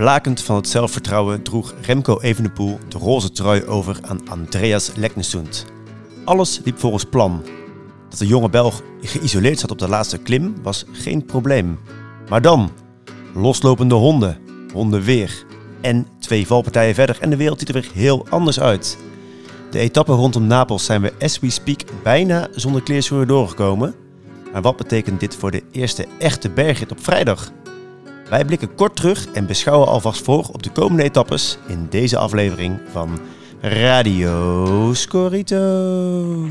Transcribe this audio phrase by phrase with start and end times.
[0.00, 5.66] Blakend van het zelfvertrouwen droeg Remco Evenepoel de roze trui over aan Andreas Leknesund.
[6.24, 7.44] Alles liep volgens plan.
[8.08, 11.78] Dat de jonge Belg geïsoleerd zat op de laatste klim was geen probleem.
[12.28, 12.70] Maar dan,
[13.34, 14.38] loslopende honden,
[14.72, 15.44] honden weer
[15.80, 18.98] en twee valpartijen verder en de wereld ziet er weer heel anders uit.
[19.70, 23.94] De etappe rondom Napels zijn we as we speak bijna zonder kleerschoenen doorgekomen.
[24.52, 27.52] Maar wat betekent dit voor de eerste echte bergrit op vrijdag?
[28.30, 32.80] Wij blikken kort terug en beschouwen alvast voor op de komende etappes in deze aflevering
[32.90, 33.20] van
[33.60, 36.46] Radio Scorito.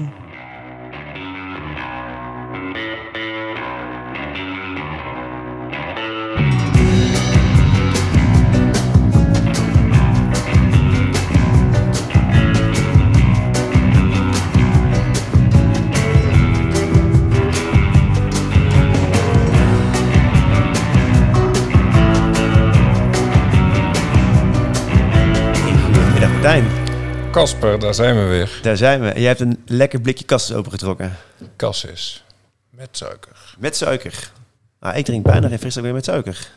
[27.40, 28.59] Kasper, daar zijn we weer.
[28.62, 29.06] daar zijn we.
[29.20, 31.18] Jij hebt een lekker blikje kasses opengetrokken.
[31.58, 32.23] Cassis.
[32.70, 33.56] Met suiker.
[33.58, 34.32] Met suiker.
[34.80, 36.52] Nou, ik drink bijna geen frisdrank meer met suiker.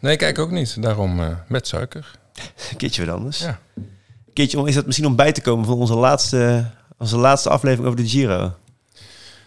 [0.00, 0.82] Nee, kijk ook niet.
[0.82, 2.10] Daarom eh, met suiker.
[2.70, 3.38] Een keertje wat anders.
[3.38, 3.60] Ja.
[3.74, 7.48] Een keertje om, is dat misschien om bij te komen van onze laatste, onze laatste
[7.48, 8.54] aflevering over de Giro?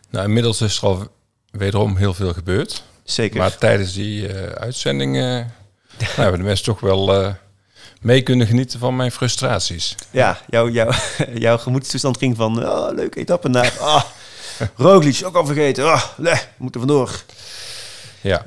[0.10, 1.08] Nou, inmiddels is er al
[1.52, 2.84] wederom heel veel gebeurd.
[3.04, 3.40] Zeker.
[3.40, 5.46] Maar tijdens die eh, uitzending nou,
[6.16, 7.34] hebben de mensen toch wel eh,
[8.00, 9.96] mee kunnen genieten van mijn frustraties.
[10.12, 10.92] Ja, jouw, jouw,
[11.34, 14.04] jouw gemoedstoestand ging van oh, leuke etappe naar ah,
[14.76, 15.92] Roglic, ook al vergeten.
[15.92, 17.24] Ah, nee, we moeten vandoor.
[18.22, 18.46] Ja,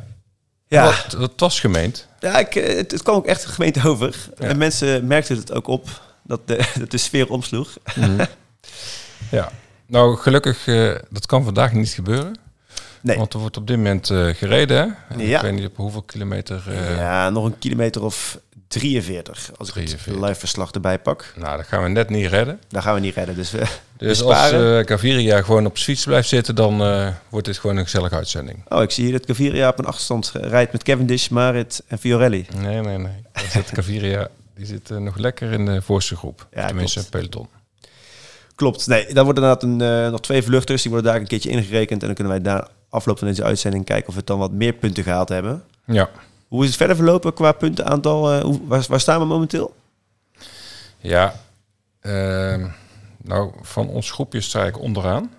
[0.68, 2.06] Ja, dat, dat was gemeend.
[2.20, 4.28] ja ik, eh, het, het kwam ook echt gemeente over.
[4.38, 4.46] Ja.
[4.46, 7.76] En mensen merkten het ook op dat de, dat de sfeer omsloeg.
[9.30, 9.52] Ja.
[9.86, 12.36] Nou, gelukkig, eh, dat kan vandaag niet gebeuren.
[13.00, 14.96] Nee, Want er wordt op dit moment eh, gereden.
[15.08, 15.22] hè?
[15.22, 15.36] Ja.
[15.36, 16.62] Ik weet niet op hoeveel kilometer.
[16.96, 18.38] ja, nog een kilometer of
[18.72, 20.14] 43 als ik 43.
[20.14, 21.32] het live verslag erbij pak.
[21.36, 22.60] Nou, dat gaan we net niet redden.
[22.68, 23.34] Daar gaan we niet redden.
[23.34, 23.58] Dus we,
[23.96, 24.80] Dus we als sparen.
[24.80, 28.14] eh Gaviria gewoon op zijn fiets blijft zitten, dan eh, wordt dit gewoon een gezellige
[28.14, 28.62] uitzending.
[28.68, 32.46] Oh, ik zie hier dat Gaviria op een achterstand rijdt met Cavendish, Marit en Fiorelli.
[32.56, 33.22] Nee, nee, nee.
[33.32, 36.46] Daar zit Gaviria, die zit eh, nog lekker in de voorste groep.
[36.54, 37.10] Ja, Tenminste, klopt.
[37.10, 37.48] peloton.
[38.54, 38.86] Klopt.
[38.86, 40.82] Nee, dan worden inderdaad een, eh, nog twee vluchters.
[40.82, 42.00] Die worden daar een keertje ingerekend.
[42.00, 44.72] En dan kunnen wij na afloop van deze uitzending kijken of we dan wat meer
[44.72, 45.62] punten gehaald hebben.
[45.84, 46.10] Ja.
[46.52, 48.32] Hoe is het verder verlopen qua puntenaantal?
[48.32, 49.74] Eh, hoe, waar, waar staan we momenteel?
[50.98, 51.34] Ja.
[52.00, 52.66] ehm,
[53.22, 55.32] nou, van ons groepje sta ik onderaan.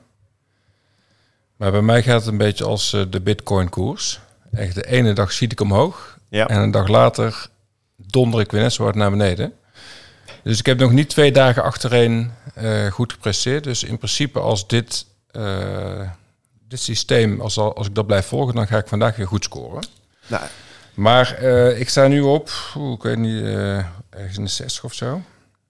[1.55, 4.19] Maar bij mij gaat het een beetje als eh, de bitcoin koers.
[4.51, 6.17] Echt de ene dag schiet ik omhoog.
[6.29, 6.47] Ja.
[6.47, 7.47] En een dag later
[7.95, 9.53] donder ik weer net zo hard naar beneden.
[10.43, 13.63] Dus ik heb nog niet twee dagen achtereen eh, goed gepresteerd.
[13.63, 15.05] Dus in principe als dit,
[16.67, 19.43] dit systeem, als, al- als ik dat blijf volgen, dan ga ik vandaag weer goed
[19.43, 19.83] scoren.
[20.27, 20.43] Nou,
[20.93, 23.77] Maar eh, ik sta nu op, oeh, ik weet niet, eh,
[24.09, 25.21] ergens in de 60 of zo.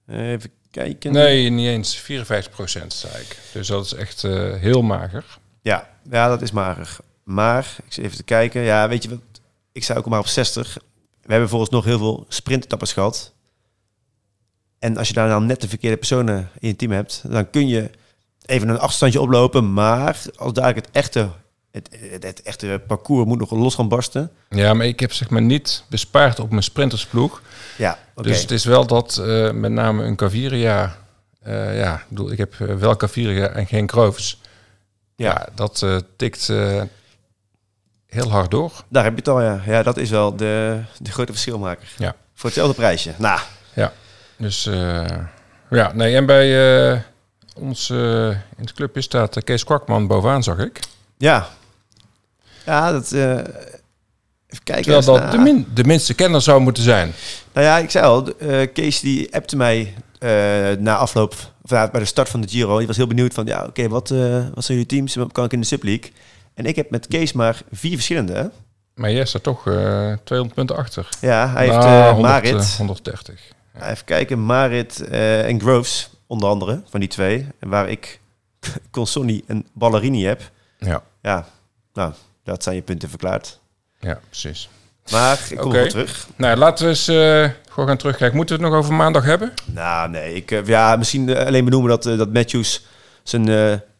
[0.06, 1.12] even kijken.
[1.12, 1.96] Nee, niet eens.
[1.96, 3.38] 54 procent sta ik.
[3.52, 5.24] Dus dat is echt eh, heel mager.
[5.62, 6.96] Ja, ja, dat is mager.
[7.24, 8.60] Maar, ik zit even te kijken.
[8.60, 9.18] Ja, weet je wat?
[9.72, 10.76] Ik sta ook maar op 60.
[11.22, 13.32] We hebben volgens nog heel veel sprintetappes gehad.
[14.78, 17.68] En als je daar dan net de verkeerde personen in je team hebt, dan kun
[17.68, 17.90] je
[18.46, 19.72] even een achterstandje oplopen.
[19.72, 21.30] Maar als daar het echte,
[21.74, 24.30] het, het, het echte parcours moet nog los gaan barsten.
[24.48, 27.42] Ja, maar ik heb zeg maar niet bespaard op mijn sprintersploeg.
[27.78, 27.98] Ja.
[28.14, 30.96] Dus het is wel dat eh, met name een Caviria...
[31.42, 34.40] eh, ja, ik bedoel, ik heb eh, wel Caviria en geen Groves.
[35.16, 35.86] Ja, ja, dat
[36.16, 36.46] tikt
[38.06, 38.72] heel hard door.
[38.88, 39.62] daar heb je het al, ja.
[39.66, 41.88] Ja, dat is wel de, de grote verschilmaker.
[41.98, 42.14] Ja.
[42.34, 43.14] Voor hetzelfde prijsje.
[43.18, 43.40] Nou,
[44.36, 45.06] Dus eh,
[45.70, 47.04] ja, nee, en bij
[47.56, 50.80] ons in het clubje staat Kees Kwakman bovenaan, zag ik.
[51.18, 51.48] ja.
[52.66, 53.12] Ja, dat...
[53.12, 54.82] eh, even kijken.
[54.82, 57.12] Terwijl dat naar- de, min, de minste kenner zou moeten zijn.
[57.52, 60.28] Nou ja, ik zei al, eh, Kees die appte mij eh,
[60.78, 61.32] na afloop,
[61.62, 62.78] of ja, bij de start van de Giro.
[62.78, 65.14] Die was heel benieuwd van, ja, oké, wat, wat zijn jullie teams?
[65.14, 66.12] Wat kan ik in de Subleague?
[66.54, 68.50] En ik heb met Kees maar vier verschillende.
[68.94, 71.08] Maar jij staat toch eh 200 punten achter.
[71.20, 73.40] Ja, hij heeft Nou, eh 100, Marit, eh, 130.
[73.82, 77.46] even kijken, Marit en Groves, onder andere, van die twee.
[77.60, 78.20] Waar ik
[78.90, 80.50] Consonni en Ballerini heb.
[80.78, 81.46] Ja, Ja,
[81.94, 82.12] nou,
[82.44, 83.58] dat zijn je punten verklaard.
[84.00, 84.68] ja, precies.
[85.10, 85.78] Maar ik kom Oké.
[85.78, 86.26] wel terug.
[86.36, 88.36] Nou, laten we eens eh, gewoon gaan terugkijken.
[88.36, 89.52] Moeten we het nog over maandag hebben?
[89.64, 90.34] Nou, nee.
[90.34, 92.84] Ik, eh, ja, misschien eh, alleen benoemen dat, eh, dat Matthews
[93.22, 93.44] zijn,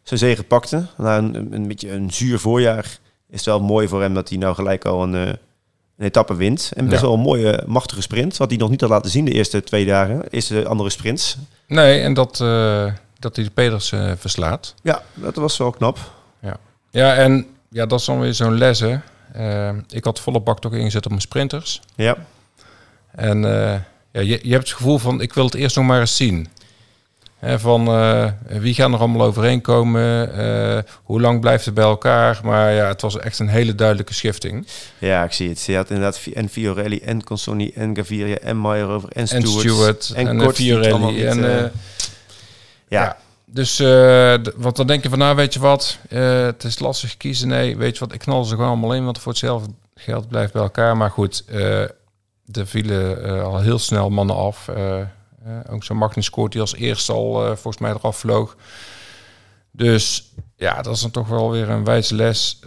[0.03, 0.85] zijn zegen pakte.
[0.97, 2.85] Na een, een, beetje een zuur voorjaar
[3.29, 5.37] is het wel mooi voor hem dat hij nou gelijk al een, een
[5.97, 6.71] etappe wint.
[6.75, 7.07] En best Ja.
[7.07, 8.37] wel een mooie, machtige sprint.
[8.37, 10.23] Wat hij nog niet had laten zien de eerste twee dagen.
[10.29, 11.37] Eerste andere sprints.
[11.67, 12.37] Nee, en dat,
[13.19, 14.73] dat hij de Peters eh, verslaat.
[14.81, 15.97] Ja, dat was wel knap.
[16.91, 17.45] Ja, en
[17.75, 18.97] ja, dat is dan weer zo'n les, hè.
[19.33, 21.81] Eh, ik had volle bak toch ingezet op mijn sprinters.
[21.95, 22.17] Ja,
[23.11, 23.79] En eh,
[24.11, 26.47] ja, je, je hebt het gevoel van, ik wil het eerst nog maar eens zien.
[27.39, 30.33] Hè, van eh, wie gaan er allemaal overeenkomen?
[30.37, 32.39] Eh, hoe lang blijft het bij elkaar?
[32.43, 34.67] Maar ja, het was echt een hele duidelijke schifting.
[34.97, 35.59] Ja, ik zie het.
[35.59, 39.59] Ze had inderdaad en Fiorelli en Consoni en Gaviria en Meyerhofer en En Stewart.
[39.59, 41.25] Stewart en, en en allemaal Fiorelli.
[41.25, 41.71] En, ja.
[42.87, 43.17] ja.
[43.55, 43.79] Dus,
[44.55, 47.47] want dan denk je van, nou weet je wat, eh, het is lastig kiezen.
[47.47, 50.53] Nee, weet je wat, ik knal ze gewoon allemaal in, want voor hetzelfde geld blijft
[50.53, 50.97] bij elkaar.
[50.97, 51.81] Maar goed, eh
[52.51, 54.69] er vielen al heel snel mannen af.
[55.69, 58.55] Ook zo'n Magnus Koort die als eerste al volgens mij eraf vloog.
[59.71, 62.59] Dus ja, dat is dan toch wel weer een wijze les.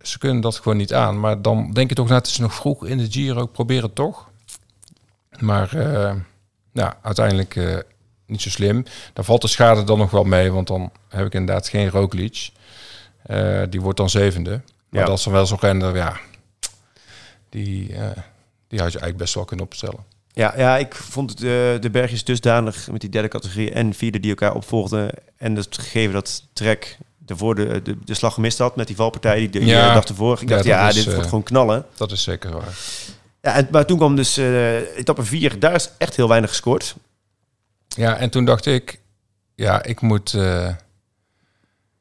[0.00, 1.20] Ze kunnen dat gewoon niet aan.
[1.20, 3.94] Maar dan denk je toch, nou, het is nog vroeg in de Giro, probeer het
[3.94, 4.28] toch.
[5.38, 5.70] Maar
[6.72, 7.84] nou, uiteindelijk
[8.26, 8.84] niet zo slim.
[9.12, 12.48] Dan valt de schade dan nog wel mee, want dan heb ik inderdaad geen Roglic.
[13.22, 14.50] Eh, die wordt dan zevende.
[14.90, 15.06] Maar Ja.
[15.06, 16.16] dat is dan wel zo'n renner, ja,
[17.48, 18.00] die, eh,
[18.68, 20.04] die had je eigenlijk best wel kunnen opstellen.
[20.32, 21.46] Ja, ja, ik vond het, eh,
[21.80, 25.10] de bergjes dusdanig met die derde categorie en vierde die elkaar opvolgden.
[25.36, 29.38] En het gegeven dat Trek ervoor de, de, de slag gemist had met die valpartij
[29.38, 29.94] die de Ja.
[29.94, 30.38] dag ervoor.
[30.40, 31.84] Ik dacht, dat ja, is, dit wordt gewoon knallen.
[31.96, 32.78] Dat is zeker waar.
[33.42, 35.58] Ja, en, maar toen kwam dus etappe 4.
[35.58, 36.94] Daar is echt heel weinig gescoord.
[37.96, 39.00] Ja, en toen dacht ik,
[39.54, 40.68] ja, ik moet, eh,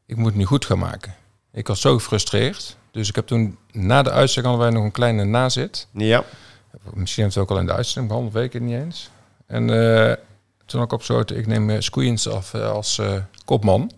[0.05, 1.15] ik moet het nu goed gaan maken.
[1.51, 2.77] Ik was zo gefrustreerd.
[2.91, 5.87] Dus ik heb toen na de uitzending hadden wij nog een kleine nazit.
[5.91, 6.23] Ja.
[6.93, 9.09] Misschien heeft het ook al in de uitzending behandeld, weet ik het niet eens.
[9.45, 10.13] En eh,
[10.65, 13.13] toen had ik opgesloten, ik neem uh, Squeens af eh, als eh,
[13.45, 13.91] kopman.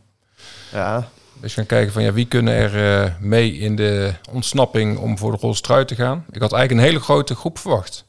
[0.72, 1.10] Ja.
[1.42, 5.32] Dus gaan kijken van ja, wie kunnen er eh, mee in de ontsnapping om voor
[5.32, 6.26] de roze trui te gaan.
[6.32, 8.06] Ik had eigenlijk een hele grote groep verwacht.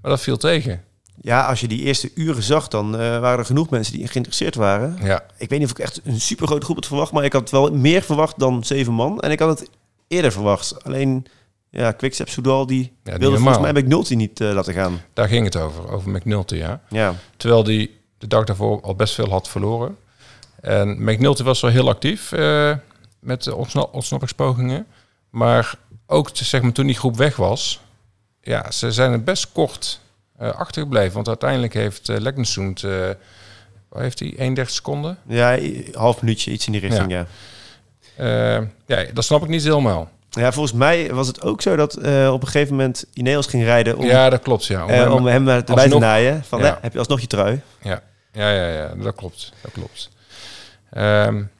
[0.00, 0.84] Maar dat viel tegen.
[1.20, 4.54] Ja, als je die eerste uren zag, dan eh, waren er genoeg mensen die geïnteresseerd
[4.54, 4.98] waren.
[5.02, 7.32] Ja, Ik weet niet of ik echt een super grote groep had verwacht, maar ik
[7.32, 9.20] had wel meer verwacht dan zeven man.
[9.20, 9.70] En ik had het
[10.08, 10.84] eerder verwacht.
[10.84, 11.26] Alleen,
[11.70, 15.00] ja, Quickstep Soudal, die wilde volgens mij McNulty niet eh, laten gaan.
[15.12, 16.80] daar ging het over, over McNulty, ja.
[16.88, 17.14] Ja.
[17.36, 19.96] Terwijl die de dag daarvoor al best veel had verloren.
[20.60, 22.74] En McNulty was wel heel actief eh,
[23.20, 24.86] met de ontsna- ontsnappingspogingen.
[25.30, 25.74] Maar
[26.06, 27.80] ook zeg maar, toen die groep weg was,
[28.42, 30.00] ja, ze zijn er best kort
[30.38, 31.14] achtergebleven.
[31.14, 32.84] Want uiteindelijk heeft uh, Leknesund,
[33.92, 35.18] heeft hij, 31 seconden?
[35.26, 35.58] Ja,
[35.92, 37.26] half minuutje, iets in die richting, ja.
[38.20, 40.10] Uh, ja, dat snap ik niet helemaal.
[40.30, 43.64] Ja, volgens mij was het ook zo dat uh, op een gegeven moment Ineos ging
[43.64, 44.84] rijden om, ja, dat klopt, ja.
[44.84, 46.44] Om, hem, om hem erbij alsnog, te naaien.
[46.44, 46.78] Van, ja.
[46.80, 47.60] heb je alsnog je trui?
[47.82, 48.02] Ja,
[48.32, 49.52] ja, ja, ja dat klopt.
[49.62, 50.10] Dat klopt.
[50.96, 51.50] Um,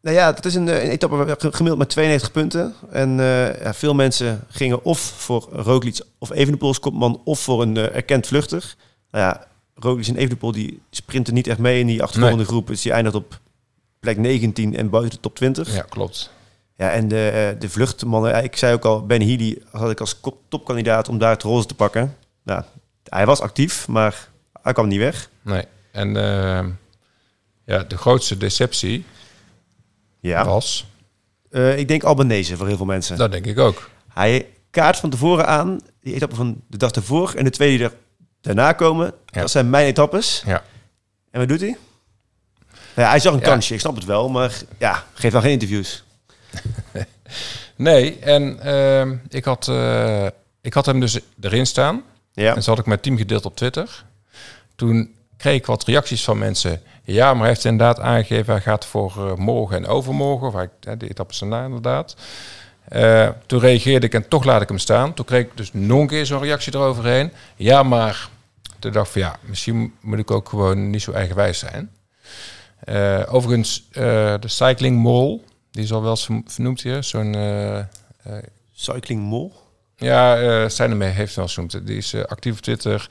[0.00, 2.74] nou ja, dat is een, een etappe gemiddeld met 92 punten.
[2.90, 7.20] En uh, ja, veel mensen gingen of voor Roglic of Evenepoel als kopman...
[7.24, 8.74] of voor een uh, erkend vluchter.
[9.10, 12.52] Nou ja, Roglic en Evenepoel die sprinten niet echt mee in die achtervolgende nee.
[12.52, 12.66] groep.
[12.66, 13.40] Dus die eindigt op
[14.00, 15.74] plek 19 en buiten de top 20.
[15.74, 16.30] Ja, klopt.
[16.76, 21.08] Ja, en de, de vluchtmannen, ik zei ook al, Ben Healy had ik als topkandidaat
[21.08, 22.16] om daar het roze te pakken.
[22.42, 22.62] Nou,
[23.04, 24.28] hij was actief, maar
[24.62, 25.30] hij kwam niet weg.
[25.42, 26.64] Nee, en uh,
[27.64, 29.04] ja, de grootste deceptie
[30.20, 30.44] ja.
[30.44, 30.86] was...
[31.50, 33.16] Uh, ik denk Albanese voor heel veel mensen.
[33.16, 33.90] Dat denk ik ook.
[34.08, 37.86] Hij kaart van tevoren aan, die etappe van de dag ervoor en de twee die
[37.86, 37.94] er
[38.40, 39.14] daarna komen.
[39.26, 39.40] Ja.
[39.40, 40.42] Dat zijn mijn etappes.
[40.46, 40.62] Ja.
[41.30, 41.76] En wat doet hij?
[42.68, 43.44] Nou ja, hij zag een ja.
[43.44, 46.04] kansje, ik snap het wel, maar ja, geef dan geen interviews.
[47.76, 50.26] nee, en uh, ik, had, uh,
[50.60, 52.02] ik had hem dus erin staan.
[52.32, 52.54] Ja.
[52.54, 54.04] En had ik mijn team gedeeld op Twitter.
[54.74, 56.80] Toen kreeg ik wat reacties van mensen.
[57.02, 58.52] Ja, maar hij heeft inderdaad aangegeven...
[58.52, 60.46] hij gaat voor uh, morgen en overmorgen.
[60.46, 62.16] Of hij, de etappes daarna inderdaad.
[62.92, 65.14] Uh, toen reageerde ik en toch laat ik hem staan.
[65.14, 67.32] Toen kreeg ik dus nog een keer zo'n reactie eroverheen.
[67.56, 68.28] Ja, maar...
[68.78, 71.90] Toen dacht ik van ja, misschien moet ik ook gewoon niet zo eigenwijs zijn.
[72.88, 75.40] Uh, overigens, de Cycling Mall...
[75.70, 77.02] Die is al wel eens vernoemd hier.
[77.02, 77.36] Zo'n...
[78.72, 79.50] Cycling Mall?
[80.00, 81.86] Ja, uh, zijn ermee heeft wel genoemd.
[81.86, 83.08] Die is uh, actief op Twitter.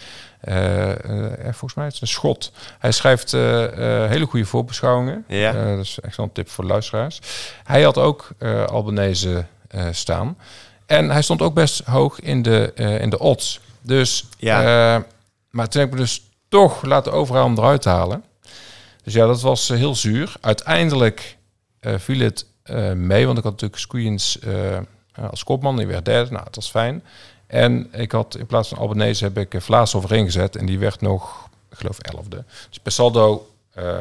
[1.43, 2.51] volgens mij is het een schot.
[2.79, 5.23] Hij schrijft hele goede voorbeschouwingen.
[5.27, 5.75] Ja.
[5.75, 7.19] dat is echt wel een tip voor luisteraars.
[7.63, 8.29] Hij had ook
[8.67, 9.45] Albanese
[9.91, 10.37] staan.
[10.85, 13.59] En hij stond ook best hoog in de, in de odds.
[13.81, 15.05] Dus, ja.
[15.49, 18.23] maar toen heb ik me dus toch laten overal eruit halen.
[19.03, 20.33] Dus ja, dat was heel zuur.
[20.41, 21.37] Uiteindelijk
[21.81, 24.77] uh, viel het uh, mee, want ik had natuurlijk Squeens uh,
[25.29, 27.03] als kopman, die werd derde, nou, dat was fijn.
[27.47, 31.01] En ik had in plaats van Albanese heb ik Vlaas overheen gezet en die werd
[31.01, 32.43] nog, ik geloof, elfde.
[32.69, 33.47] Dus per saldo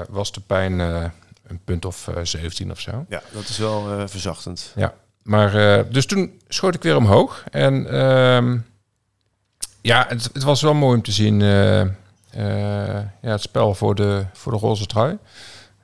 [0.08, 3.04] was de pijn een punt of 17 of zo.
[3.08, 4.72] Ja, dat is wel verzachtend.
[4.76, 5.52] Ja, maar
[5.90, 8.58] dus toen schoot ik weer omhoog en ehm,
[9.80, 11.40] ja, het, het, was wel mooi om te zien.
[11.40, 15.18] ja, het spel voor de, voor de roze trui.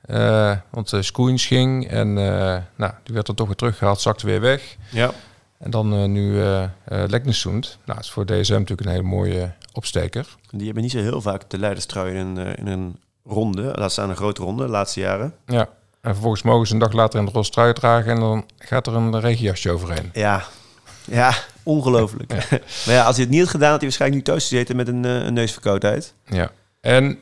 [0.09, 4.25] Uh, want uh, Scoens ging en uh, nou, die werd er toch weer teruggehaald, zakte
[4.25, 4.75] weer weg.
[4.89, 5.11] Ja.
[5.57, 6.67] En dan uh, nu uh, uh,
[7.07, 7.77] Leknesund.
[7.85, 10.35] Nou, is voor DSM natuurlijk een hele mooie opsteker.
[10.49, 13.73] Die hebben niet zo heel vaak de leiderstrui in, in een ronde.
[13.75, 15.35] Laat staan een grote ronde, de laatste jaren.
[15.45, 15.69] Ja,
[16.01, 18.11] en vervolgens mogen ze een dag later een roze trui dragen...
[18.11, 20.09] en dan gaat er een regenjasje overheen.
[20.13, 20.43] Ja,
[21.05, 21.33] ja
[21.63, 22.29] ongelooflijk.
[22.85, 23.69] maar ja, als hij het niet had gedaan...
[23.69, 26.13] had hij waarschijnlijk nu thuis gezeten met een, een neusverkoudheid.
[26.25, 27.19] Ja, en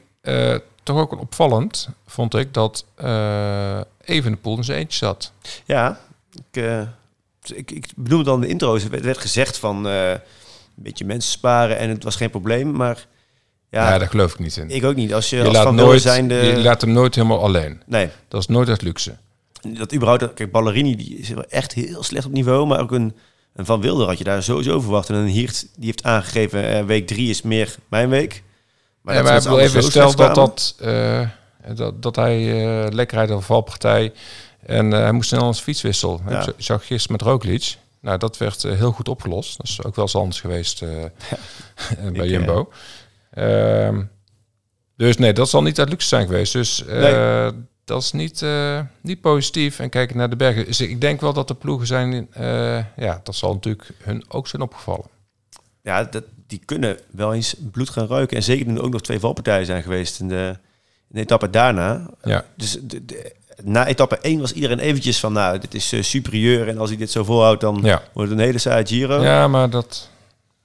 [0.83, 5.31] toch ook opvallend vond ik dat uh, even de pool in zijn eentje zat.
[5.65, 5.99] Ja,
[6.33, 6.81] ik, uh,
[7.53, 8.83] ik, ik bedoel dan de intro's.
[8.83, 10.19] Het werd gezegd van uh, een
[10.75, 13.07] beetje mensen sparen en het was geen probleem, maar
[13.69, 14.69] ja, ja, daar geloof ik niet in.
[14.69, 15.13] Ik ook niet.
[15.13, 16.35] Als je, je als laat van nooit, zijn de...
[16.35, 17.81] je laat hem nooit helemaal alleen.
[17.85, 18.09] Nee.
[18.27, 19.17] Dat is nooit echt luxe.
[19.61, 23.15] Dat überhaupt, kijk, Ballerini die is echt heel slecht op niveau, maar ook een,
[23.53, 25.09] een Van Wilder had je daar sowieso verwacht.
[25.09, 28.43] En een Hiert die heeft aangegeven, week drie is meer mijn week.
[29.01, 31.29] Maar, ja, maar even stel dat, dat, uh,
[31.73, 34.13] dat, dat hij uh, lekker rijdt op valpartij
[34.65, 36.21] en uh, hij moest snel als fietswissel.
[36.27, 36.47] Ja.
[36.47, 37.77] Ik zag gisteren met Roglic.
[37.99, 39.57] Nou, dat werd heel goed opgelost.
[39.57, 42.11] Dat is ook wel eens anders geweest ja.
[42.13, 42.71] bij Jumbo.
[43.31, 44.03] Ehm,
[44.97, 46.53] dus nee, dat zal niet uit luxe zijn geweest.
[46.53, 47.51] Dus nee.
[47.85, 48.45] dat is niet,
[49.01, 49.79] niet positief.
[49.79, 50.65] En kijken naar de bergen.
[50.65, 52.27] Dus ik denk wel dat de ploegen zijn...
[52.95, 55.09] ja, dat zal natuurlijk hun ook zijn opgevallen.
[55.81, 58.37] Ja, dat, die kunnen wel eens bloed gaan ruiken.
[58.37, 60.57] En zeker nu ook nog twee valpartijen zijn geweest in de,
[61.09, 62.09] in de etappe daarna.
[62.23, 62.45] Ja.
[62.55, 66.67] Dus de, na etappe 1 was iedereen eventjes van, nou, dit is uh, superieur.
[66.67, 68.01] En als hij dit zo volhoudt, dan ja.
[68.13, 69.23] wordt het een hele saaie Giro.
[69.23, 70.09] Ja, maar dat...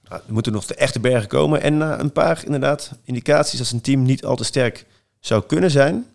[0.09, 1.61] Nou, er moeten nog de echte bergen komen.
[1.61, 4.85] En na een paar, inderdaad, indicaties dat zijn team niet al te sterk
[5.19, 5.93] zou kunnen zijn.
[5.93, 6.05] Nou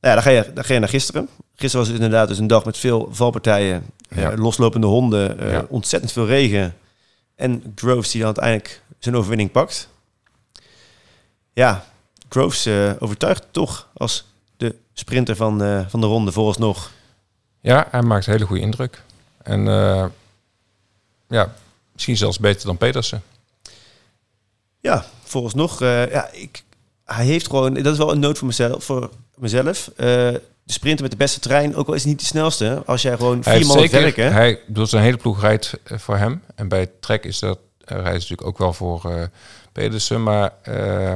[0.00, 1.28] ja, dan ga je, dan ga je naar gisteren.
[1.54, 3.84] Gisteren was het inderdaad dus een dag met veel valpartijen.
[4.08, 4.32] Ja.
[4.32, 5.66] Uh, loslopende honden, uh, ja.
[5.68, 6.74] ontzettend veel regen.
[7.42, 9.88] En Groves die dan uiteindelijk zijn overwinning pakt.
[11.52, 11.84] Ja,
[12.28, 16.90] Groves uh, overtuigt toch als de sprinter van, uh, van de ronde vooralsnog.
[17.60, 19.02] Ja, hij maakt een hele goede indruk.
[19.42, 20.06] En uh,
[21.28, 21.54] ja,
[21.92, 23.22] misschien zelfs beter dan Petersen.
[24.80, 25.80] Ja, vooralsnog.
[25.80, 26.64] ja, ik,
[27.04, 28.84] hij heeft gewoon, dat is wel een noot voor mezelf.
[28.84, 29.90] Voor mezelf
[30.72, 32.82] de sprinter met de beste trein, ook al is het niet de snelste.
[32.86, 34.32] Als jij gewoon vier man zeker, werken.
[34.32, 36.42] Hij doet zijn hele ploeg rijdt voor hem.
[36.54, 39.22] En bij Trek is dat hij rijdt natuurlijk ook wel voor uh,
[39.72, 40.22] Pedersen.
[40.22, 41.14] Maar uh,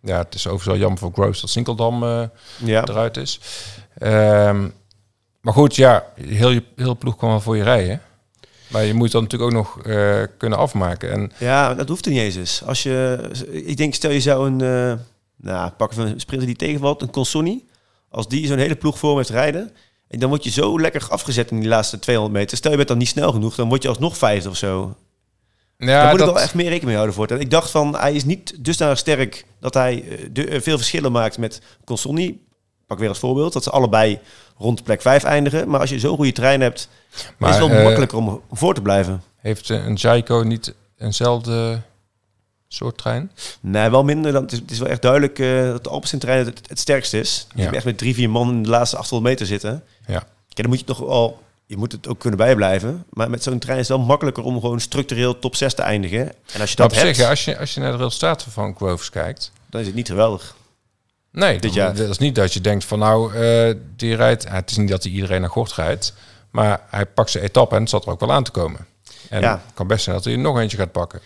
[0.00, 2.22] ja, het is overigens wel jammer voor Groves dat Sinkeldam uh,
[2.56, 2.84] ja.
[2.84, 3.40] eruit is.
[4.02, 4.72] Um,
[5.40, 8.02] maar goed, ja, heel je heel ploeg kan wel voor je rijden.
[8.68, 11.10] Maar je moet dan natuurlijk ook nog uh, kunnen afmaken.
[11.12, 12.34] En ja, dat hoeft er niet eens.
[12.34, 12.62] Dus.
[12.64, 14.98] Als je, ik denk, stel je zou een, uh,
[15.36, 17.64] nou, pakken we een sprinter die tegenvalt, een Consonni.
[18.10, 19.72] Als die zo'n hele ploeg voor heeft rijden,
[20.08, 22.56] en dan word je zo lekker afgezet in die laatste 200 meter.
[22.56, 24.96] Stel je bent dan niet snel genoeg, dan word je alsnog vijfde of zo.
[25.78, 26.28] Ja, Daar moet dat...
[26.28, 27.26] ik wel echt meer rekening mee houden voor.
[27.26, 31.38] En ik dacht van, hij is niet dusdanig sterk dat hij de, veel verschillen maakt
[31.38, 32.44] met Consonni.
[32.86, 34.18] Pak weer als voorbeeld, dat ze allebei
[34.58, 35.68] rond plek 5 eindigen.
[35.68, 36.88] Maar als je zo'n goede trein hebt,
[37.38, 39.22] maar, is het wel uh, makkelijker om voor te blijven.
[39.36, 41.80] Heeft een Jaiko niet eenzelfde
[42.76, 43.30] soort trein?
[43.60, 44.32] Nee, wel minder.
[44.32, 46.78] Dan, het, is, het is wel echt duidelijk uh, dat de Alpecin trein het, het,
[46.78, 47.46] sterkste is.
[47.54, 47.62] Ja.
[47.62, 49.84] Je echt met drie, vier man in de laatste 800 meter zitten.
[50.06, 50.12] Ja.
[50.14, 51.44] ja dan moet je toch wel...
[51.66, 53.04] Je moet het ook kunnen bijblijven.
[53.10, 56.32] Maar met zo'n trein is het wel makkelijker om gewoon structureel top 6 te eindigen.
[56.52, 59.52] En als je dat hebt, als je, als je naar de resultaten van Groves kijkt...
[59.70, 60.56] Dan is het niet geweldig.
[61.30, 61.94] Nee, dit jaar.
[61.94, 64.48] dat is niet dat je denkt van nou, uh, die rijdt...
[64.48, 66.14] Het is niet dat hij iedereen naar Gort rijdt.
[66.50, 68.86] Maar hij pakt zijn etappe en het zat er ook wel aan te komen.
[69.28, 69.52] En ja.
[69.52, 71.20] het kan best zijn dat hij er nog eentje gaat pakken.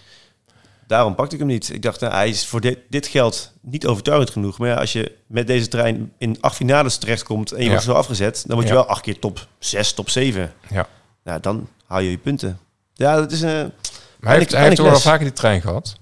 [0.90, 1.72] Daarom pakte ik hem niet.
[1.72, 4.58] Ik dacht, nou, hij is voor dit, dit geld niet overtuigend genoeg.
[4.58, 7.92] Maar ja, als je met deze trein in acht finales terechtkomt en je wordt zo
[7.92, 10.52] afgezet, dan word je wel acht keer top 6, top 7.
[10.68, 10.86] Ja.
[11.24, 12.58] Nou, dan haal je je punten.
[12.94, 13.50] Ja, dat is een.
[13.50, 15.96] Maar hij heeft, hij heeft toch wel vaker die trein gehad?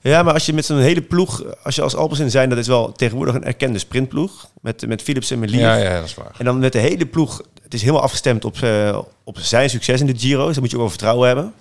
[0.00, 2.66] Ja, maar als je met zo'n hele ploeg, als je als Alpecin zijn, dat is
[2.66, 4.48] wel tegenwoordig een erkende sprintploeg.
[4.60, 5.60] Met, met Philips en Melier.
[5.60, 6.34] Ja, ja, dat is waar.
[6.38, 10.00] En dan met de hele ploeg, het is helemaal afgestemd op, uh, op zijn succes
[10.00, 10.52] in de Giro's.
[10.52, 11.54] Daar moet je ook wel vertrouwen hebben.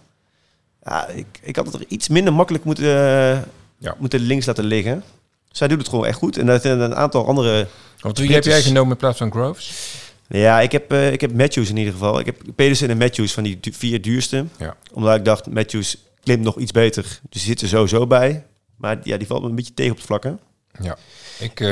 [0.85, 3.37] Ja, ik, ik had het er iets minder makkelijk moeten, uh,
[3.77, 3.95] ja.
[3.97, 5.03] moeten links laten liggen.
[5.51, 6.37] Zij doet het gewoon echt goed.
[6.37, 7.67] En dat een aantal andere...
[7.99, 9.93] Wat wie heb jij genomen in plaats van Groves?
[10.27, 12.19] Ja, ik heb, uh, ik heb Matthews in ieder geval.
[12.19, 14.45] Ik heb Pedersen en Matthews van die vier duurste.
[14.57, 14.75] Ja.
[14.93, 17.03] Omdat ik dacht, Matthews klimt nog iets beter.
[17.03, 18.45] Dus die zit er sowieso bij.
[18.75, 20.39] Maar ja, die valt me een beetje tegen op het vlakken.
[20.81, 20.97] Ja,
[21.39, 21.59] ik...
[21.59, 21.69] Uh,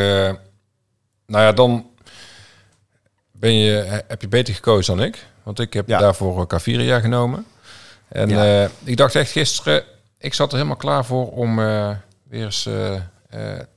[1.25, 1.85] nou ja, dan
[3.31, 5.25] ben je, heb je beter gekozen dan ik.
[5.43, 5.99] Want ik heb ja.
[5.99, 7.45] daarvoor Caviria genomen.
[8.13, 8.63] En ja.
[8.63, 9.83] uh, ik dacht echt gisteren,
[10.17, 11.89] ik zat er helemaal klaar voor om uh,
[12.23, 12.65] weer eens...
[12.65, 12.93] Uh,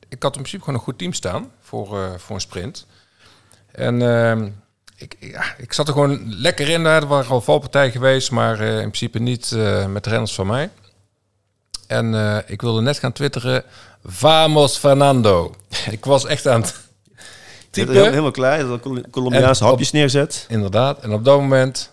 [0.08, 2.86] ik had in principe gewoon een goed team staan voor, voor een sprint.
[3.72, 4.48] En ehm,
[4.96, 6.84] ik, ja, ik zat er gewoon lekker in.
[6.84, 9.56] Er waren al valpartijen geweest, maar in principe niet
[9.88, 10.70] met renners van mij.
[11.86, 12.14] En
[12.46, 13.64] ik wilde net gaan twitteren,
[14.04, 15.54] Vamos Fernando.
[15.90, 16.74] ik was echt aan het
[17.70, 17.94] typen.
[17.94, 20.46] Helemaal klaar, dat Colombiaanse hapjes neerzet.
[20.48, 20.98] Inderdaad.
[20.98, 21.90] En op dat moment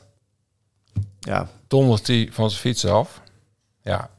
[1.20, 3.22] Ja, dondert hij van zijn fiets af.
[3.82, 4.10] Ja,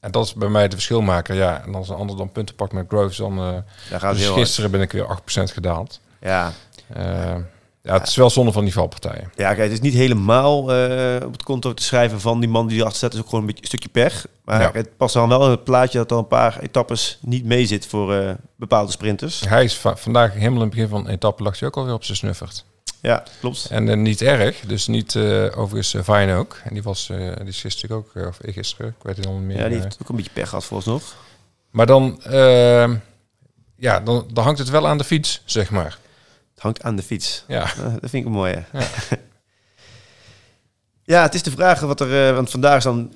[0.00, 1.34] en dat is bij mij de verschilmaker.
[1.34, 3.38] Ja, en als een ander dan punten pakt met Groves, dan...
[3.38, 3.52] eh
[3.90, 4.38] daar gaat dus hard.
[4.38, 6.00] gisteren ben ik weer 8% gedaald.
[6.20, 6.52] Ja.
[6.92, 7.34] Eh,
[7.82, 9.30] ja, het is wel zonde van die valpartijen.
[9.36, 12.66] ja, kijk, het is niet helemaal eh, op het konto te schrijven van die man
[12.66, 13.12] die erachter staat.
[13.14, 14.26] is ook gewoon een beetje een stukje pech.
[14.44, 14.70] Maar Ja.
[14.72, 17.86] het past dan wel in het plaatje dat er een paar etappes niet mee zit
[17.86, 19.40] voor bepaalde sprinters.
[19.40, 22.04] Hij is va- vandaag helemaal in het begin van etappe lag hij ook alweer op
[22.04, 22.64] zijn snuffert.
[23.06, 23.66] Ja, klopt.
[23.70, 26.60] En eh, niet erg, dus niet eh, overigens uh, Fijn ook.
[26.64, 29.40] En die was eh, die is gisteren ook, eh, of gisteren, ik weet het niet
[29.40, 29.56] meer.
[29.56, 29.82] Ja, die eh.
[29.82, 31.16] heeft ook een beetje pech gehad volgens nog.
[31.70, 32.90] Maar dan, eh,
[33.76, 35.98] ja, dan, dan hangt het wel aan de fiets, zeg maar.
[36.54, 37.44] Het hangt aan de fiets.
[37.48, 38.64] Ja, Eh, dat vind ik een mooie.
[38.72, 38.80] Ja.
[41.04, 41.22] Ja.
[41.22, 42.28] het is de vraag wat er...
[42.28, 43.12] eh, want vandaag is dan...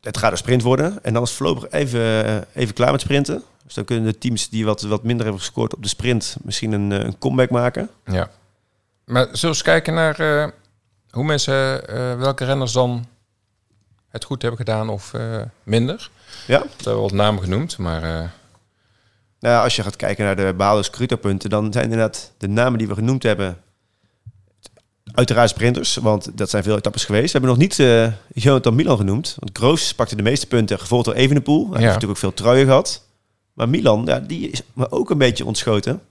[0.00, 0.98] Het gaat een sprint worden.
[1.02, 3.42] En dan is voorlopig even, eh, even klaar met sprinten.
[3.64, 6.36] Dus dan kunnen de teams die wat, wat minder hebben gescoord op de sprint...
[6.42, 7.90] misschien een, eh, een comeback maken.
[8.06, 8.30] ja.
[9.04, 10.48] Maar zullen we eens kijken naar eh,
[11.10, 13.06] hoe mensen, eh, welke renners dan
[14.08, 16.10] het goed hebben gedaan of eh, minder?
[16.46, 16.60] Ja.
[16.60, 18.32] We hebben wat namen genoemd, maar
[19.40, 21.50] Nou, als je gaat kijken naar de behaalde Scruto-punten...
[21.50, 23.58] dan zijn inderdaad de namen die we genoemd hebben...
[25.14, 27.32] Uiteraard sprinters, want dat zijn veel etappes geweest.
[27.32, 27.76] We hebben nog niet
[28.34, 29.36] Jonathan Milan genoemd.
[29.38, 31.62] Want Groos pakte de meeste punten, gevolgd door Evenepoel.
[31.62, 33.02] Hij heeft natuurlijk ook veel truien gehad.
[33.52, 36.02] Maar Milan, ja, die is me ook een beetje ontschoten.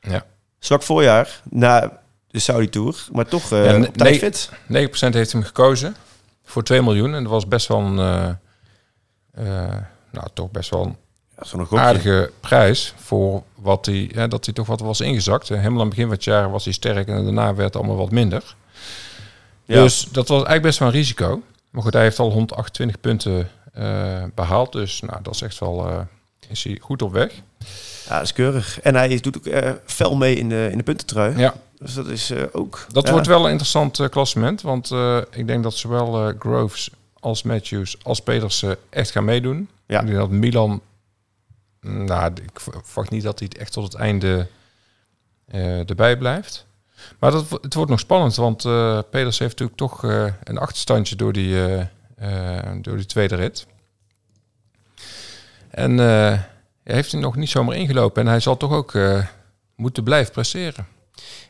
[0.00, 0.26] ja.
[0.58, 2.00] Zwak voorjaar na
[2.30, 4.50] de Saudi Tour, maar toch Ja, op nee- tijd fit.
[4.66, 5.96] 9% heeft hem gekozen
[6.44, 7.14] voor 2 miljoen.
[7.14, 8.28] En dat was best wel een, eh,
[9.30, 9.76] eh,
[10.10, 14.66] nou toch best wel een Ja, aardige prijs voor wat hij, hè, dat hij toch
[14.66, 15.48] wat was ingezakt.
[15.48, 17.96] Helemaal aan het begin van het jaar was hij sterk en daarna werd het allemaal
[17.96, 18.54] wat minder.
[19.64, 19.82] Ja.
[19.82, 21.42] Dus dat was eigenlijk best wel een risico.
[21.70, 24.72] Maar goed, hij heeft al 128 punten eh, behaald.
[24.72, 26.06] Dus nou, dat is echt wel,
[26.48, 27.32] is hij goed op weg.
[28.08, 28.80] Ja, dat is keurig.
[28.80, 31.38] En hij doet ook fel mee in de, in de puntentrui.
[31.38, 32.86] Ja, Dus dat is eh, ook...
[32.92, 33.12] dat ja.
[33.12, 34.60] wordt wel een interessant eh, klassement.
[34.60, 39.68] Want eh, ik denk dat zowel Groves als Matthews als Pedersen echt gaan meedoen.
[39.86, 40.00] Ja.
[40.00, 40.80] Ik denk dat Milan...
[41.80, 44.46] Nou, ik verwacht niet dat hij het echt tot het einde
[45.86, 46.66] erbij blijft.
[47.18, 48.62] Maar dat, het wordt nog spannend, want
[49.10, 50.02] Pedersen heeft natuurlijk toch
[50.44, 51.56] een achterstandje door die,
[52.80, 53.66] door die tweede rit.
[55.70, 56.48] En hij
[56.82, 58.22] heeft hij nog niet zomaar ingelopen.
[58.22, 58.98] En hij zal toch ook
[59.74, 60.86] moeten blijven presteren.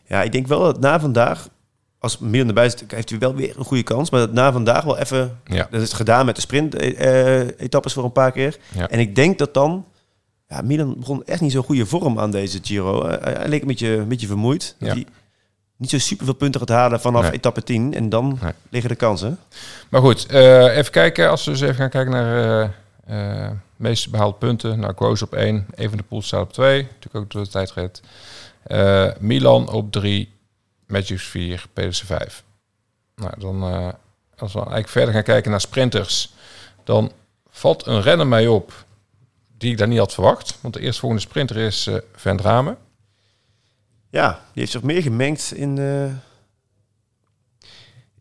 [0.09, 1.49] Ja, ik denk wel dat na vandaag,
[1.99, 4.11] als Milan erbij zit, heeft hij wel weer een goede kans.
[4.11, 5.38] Maar dat na vandaag wel even...
[5.44, 5.68] Ja.
[5.71, 8.57] Dat is gedaan met de sprint-etappes voor een paar keer.
[8.75, 8.88] Ja.
[8.88, 9.85] En ik denk dat dan...
[10.49, 13.03] Ja, Milan begon echt niet zo'n goede vorm aan deze Giro.
[13.03, 14.75] Eh, Hij, hij leek een beetje, een beetje vermoeid.
[14.79, 14.87] Ja.
[14.92, 15.07] hij
[15.77, 17.33] niet zo super veel punten gaat halen vanaf Nee.
[17.33, 17.94] etappe 10.
[17.94, 18.53] En dan Nee.
[18.71, 19.38] liggen de kansen.
[19.88, 21.31] Maar goed, eh, even kijken.
[21.31, 22.62] Als we eens even gaan kijken naar
[23.07, 24.79] eh eh meest behaalde punten.
[24.81, 26.83] Nou, Quoos op 1, Even de Poel staat op 2.
[26.83, 28.01] Natuurlijk ook door de tijdrit.
[28.62, 30.33] Eh, Milan op 3,
[30.87, 32.44] Matthews 4, Pedersen 5.
[33.16, 33.88] Nou, dan eh,
[34.37, 36.33] als we eigenlijk verder gaan kijken naar sprinters,
[36.85, 37.12] dan
[37.49, 38.73] valt een renner mij op
[39.59, 40.59] die ik daar niet had verwacht.
[40.61, 42.77] Want de eerstvolgende sprinter is eh Van Dramen.
[44.11, 45.79] Ja, die heeft zich meer gemengd in,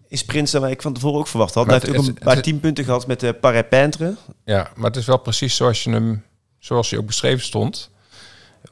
[0.08, 1.65] in sprints dan ik van tevoren ook verwacht had.
[1.65, 4.15] Maar hij heeft ook een paar tien punten gehad met de Paris-Peintre.
[4.43, 6.23] Ja, maar het is wel precies zoals je hem,
[6.60, 7.89] zoals hij ook beschreven stond.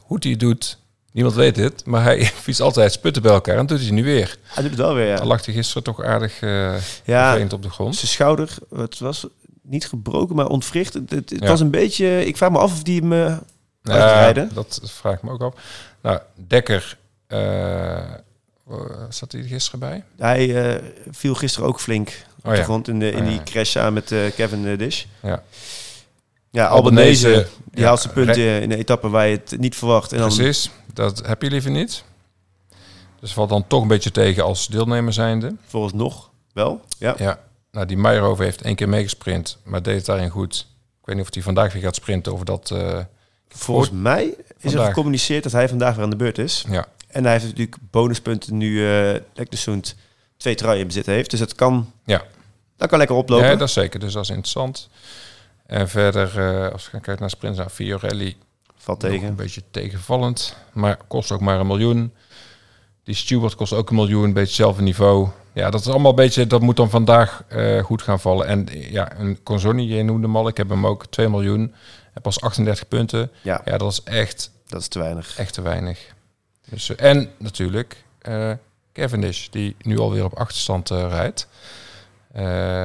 [0.03, 0.77] Hoe het doet,
[1.15, 4.37] niemand weet het, maar hij fietst altijd sputten bij elkaar en doet hij nu weer.
[4.43, 5.25] Hij doet het wel weer, ja.
[5.25, 7.95] lag hij gisteren toch aardig eh Ja, op de grond.
[7.95, 9.27] zijn schouder, het was
[9.61, 10.93] niet gebroken, maar ontwricht.
[10.93, 11.47] Het, het, het Ja.
[11.47, 12.25] was een beetje...
[12.25, 13.13] Ik vraag me af of die hem...
[13.13, 13.37] eh,
[13.83, 14.49] Ja, uitrijden.
[14.53, 15.53] dat vraag ik me ook af.
[16.01, 16.97] Nou, Dekker,
[17.27, 18.03] eh
[19.09, 20.03] zat hij er gisteren bij?
[20.17, 22.63] hij viel gisteren ook flink op Oh de ja.
[22.63, 25.03] grond in, de, in Oh die crash samen met Kevin Dish.
[25.23, 25.43] Ja.
[26.55, 29.75] Ja, Albanese, Albanese, die ja, haalt zijn punten in de etappe waar je het niet
[29.75, 30.11] verwacht.
[30.11, 32.03] En dan, Precies, dat heb je liever niet.
[33.19, 35.55] Dus valt dan toch een beetje tegen als deelnemer zijnde.
[35.67, 36.81] volgens nog wel.
[36.99, 37.15] Ja.
[37.17, 37.39] Ja,
[37.71, 40.67] nou die Meijerhoven heeft één keer meegesprint, maar deed het daarin goed.
[41.01, 42.71] Ik weet niet of hij vandaag weer gaat sprinten over dat...
[42.71, 42.99] eh,
[43.49, 46.65] Volgens mij is er gecommuniceerd dat hij vandaag weer aan de beurt is.
[46.69, 49.95] ja, En hij heeft natuurlijk bonuspunten nu eh Leknesund
[50.37, 51.29] twee truien in bezit heeft.
[51.31, 52.23] Dus het kan, Ja.
[52.77, 53.45] dat kan lekker oplopen.
[53.49, 53.99] ja, dat is zeker.
[53.99, 54.89] Dus dat is interessant.
[55.65, 58.37] En verder, eh, als we gaan kijken naar sprints, nou, Fiorelli
[58.75, 59.27] Valt tegen.
[59.27, 62.13] een beetje tegenvallend, maar kost ook maar een miljoen.
[63.03, 65.29] Die Stewart kost ook een miljoen, een beetje hetzelfde niveau.
[65.53, 68.47] Ja, dat is allemaal een beetje, dat moet dan vandaag eh, goed gaan vallen.
[68.47, 71.73] En eh, ja, een Consoni, je noemde hem al, ik heb hem ook 2 miljoen.
[72.13, 73.31] En pas 38 punten.
[73.41, 75.37] Ja, Ja, dat is echt, dat is te weinig.
[75.37, 76.13] echt te weinig.
[76.69, 78.51] Dus, en natuurlijk eh
[78.93, 81.47] Cavendish, die nu alweer op achterstand rijdt.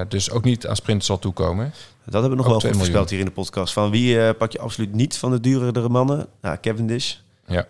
[0.08, 1.72] Dus ook niet aan sprint zal toekomen.
[2.10, 2.80] Dat hebben we nog wel goed miljoen.
[2.80, 3.72] voorspeld hier in de podcast.
[3.72, 6.26] Van wie eh, pak je absoluut niet van de duurdere mannen?
[6.40, 7.16] Nou, Cavendish.
[7.46, 7.66] Ja.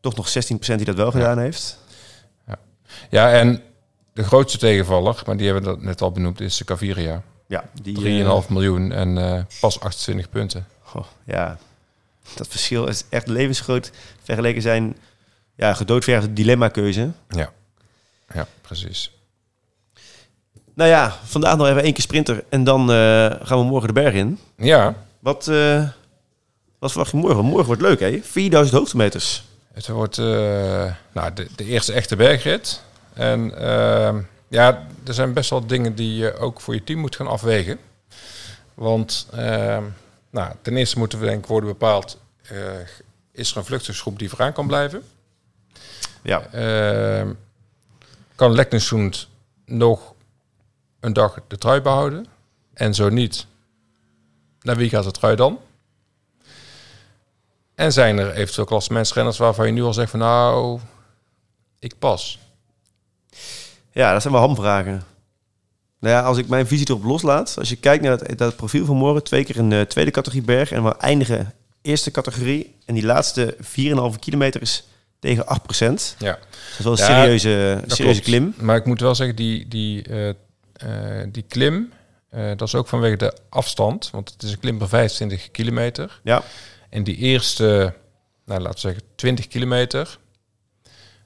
[0.00, 1.80] Toch nog 16% die dat wel gedaan heeft.
[3.10, 3.62] Ja, en
[4.12, 7.22] de grootste tegenvaller, maar die hebben we dat net al benoemd, is de Caviria.
[7.46, 10.66] Ja, die 3,5 miljoen en eh, pas 28 punten.
[10.80, 11.58] Goh, ja,
[12.34, 13.90] dat verschil is echt levensgroot
[14.22, 14.96] vergeleken zijn
[15.54, 17.10] ja, gedoodverfde dilemma-keuze.
[17.28, 17.52] Ja,
[18.34, 19.12] ja precies.
[20.74, 23.94] Nou ja, vandaag nog even één keer sprinter en dan eh, gaan we morgen de
[23.94, 24.38] berg in.
[24.56, 25.88] Ja, Wat, eh,
[26.78, 27.44] wat verwacht je morgen?
[27.44, 28.20] Morgen wordt leuk, hè?
[28.22, 29.44] 4000 hoogtemeters.
[29.72, 30.24] het wordt eh,
[31.12, 32.82] nou, de, de eerste echte bergrit.
[33.14, 37.16] En ehm, ja, er zijn best wel dingen die je ook voor je team moet
[37.16, 37.78] gaan afwegen.
[38.74, 39.82] Want ehm,
[40.30, 42.18] nou, ten eerste moeten we denk ik worden bepaald...
[43.32, 45.02] is er een vluchtersgroep die vooraan kan blijven?
[46.22, 47.32] Ja, Ehm,
[48.34, 49.28] kan Leknesund
[49.66, 50.11] nog
[51.02, 52.26] een dag de trui behouden?
[52.74, 53.46] En zo niet,
[54.60, 55.58] naar wie gaat de trui dan?
[57.74, 60.80] En zijn er eventueel klassementsrenners waarvan je nu al zegt van nou,
[61.78, 62.38] ik pas.
[63.92, 65.02] ja dat zijn wel hamvragen.
[65.98, 68.84] Nou ja, als ik mijn visie erop loslaat, als je kijkt naar het, het profiel
[68.84, 72.94] van morgen, twee keer een eh, tweede categorie berg en we eindigen eerste categorie en
[72.94, 74.84] die laatste 4,5 kilometer is
[75.18, 76.14] tegen 8 procent.
[76.18, 78.36] Ja, Dat is wel een Ja, serieuze, dat serieuze klopt.
[78.36, 78.54] klim.
[78.66, 80.34] Maar ik moet wel zeggen, die, die, eh,
[81.32, 81.92] die klim,
[82.28, 84.10] eh, dat is ook vanwege de afstand.
[84.10, 86.20] Want het is een klim van 25 kilometer.
[86.22, 86.42] Ja,
[86.90, 87.94] En die eerste,
[88.44, 90.18] nou, laten we zeggen 20 kilometer.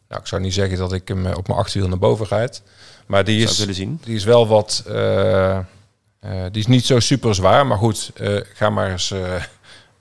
[0.09, 2.63] Nou, ik zou niet zeggen dat ik hem eh, op mijn achterwiel naar boven rijd.
[3.07, 4.01] Maar die is, zien.
[4.05, 4.83] die is wel wat...
[4.87, 5.65] eh, eh,
[6.51, 7.67] die is niet zo super zwaar.
[7.67, 9.11] Maar goed, eh, ga maar eens...
[9.11, 9.43] eh, eh,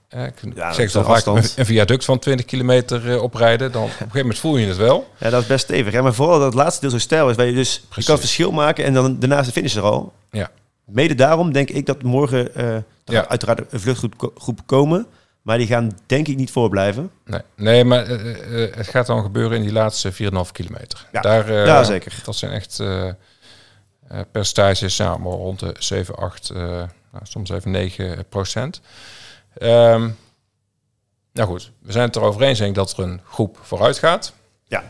[0.10, 3.72] ik Ja, zeg het al vaak, een, een viaduct van 20 kilometer eh, oprijden.
[3.72, 5.08] Dan op een gegeven moment voel je het wel.
[5.18, 5.94] Ja, dat is best stevig.
[5.94, 6.02] Hè?
[6.02, 8.52] Maar vooral dat laatste deel zo stijl is, waar je dus je kan het verschil
[8.52, 10.14] maken en dan daarnaast de finish er al.
[10.32, 10.50] Ja.
[10.86, 13.28] Mede daarom denk ik dat morgen eh er Ja.
[13.28, 15.06] uiteraard een vluchtgroep ko- groep komen,
[15.42, 17.12] maar die gaan denk ik niet voorblijven.
[17.26, 21.08] Nee, nee maar eh, eh, het gaat dan gebeuren in die laatste 4,5 kilometer.
[21.12, 22.14] Ja, Daar, eh, ja, zeker.
[22.26, 23.14] Dat zijn echt eh, eh,
[24.32, 28.82] percentages, ja, maar rond de 7, 8, eh, nou, soms even 9 procent.
[29.58, 30.10] Ehm,
[31.34, 34.34] nou goed, we zijn het erover eens denk ik, dat er een groep vooruit gaat.
[34.68, 34.84] Ja,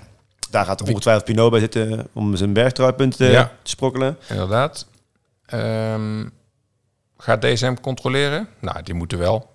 [0.50, 3.52] daar gaat ongetwijfeld Pinot bij zitten om zijn bergtruipunten Ja.
[3.62, 4.18] te sprokkelen.
[4.30, 4.88] Inderdaad.
[5.46, 6.26] Ehm,
[7.18, 8.48] gaat DSM controleren?
[8.60, 9.54] Nou, die moeten wel.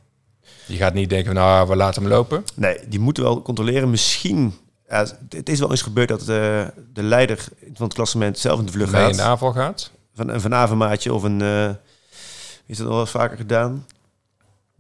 [0.67, 2.45] Die gaat niet denken, nou, we laten hem lopen.
[2.55, 3.91] Nee, die moeten wel controleren.
[3.91, 6.27] Misschien, ja, het is wel eens gebeurd dat eh,
[6.93, 7.45] de leider
[7.75, 9.11] van het klassement zelf in de vlucht Mee gaat.
[9.11, 9.91] in de aanval gaat.
[10.15, 11.41] van een Van Avermaatje of een...
[11.43, 11.71] eh,
[12.67, 13.87] is dat al eens vaker gedaan?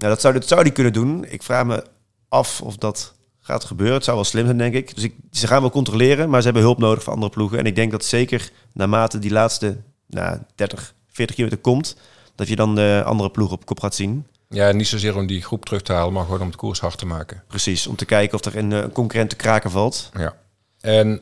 [0.00, 1.24] Nou, dat zou, dat zou die kunnen doen.
[1.24, 1.84] Ik vraag me
[2.28, 3.94] af of dat gaat gebeuren.
[3.94, 4.94] Het zou wel slim zijn, denk ik.
[4.94, 7.58] Dus ik, ze gaan wel controleren, maar ze hebben hulp nodig van andere ploegen.
[7.58, 11.96] En ik denk dat zeker naarmate die laatste nou, 30, 40 kilometer komt...
[12.34, 14.26] dat je dan de andere ploeg op kop gaat zien.
[14.48, 16.98] Ja, niet zozeer om die groep terug te halen, maar gewoon om het koers hard
[16.98, 17.42] te maken.
[17.46, 20.10] Precies, om te kijken of er een eh, concurrent te kraken valt.
[20.14, 20.34] Ja.
[20.80, 21.20] En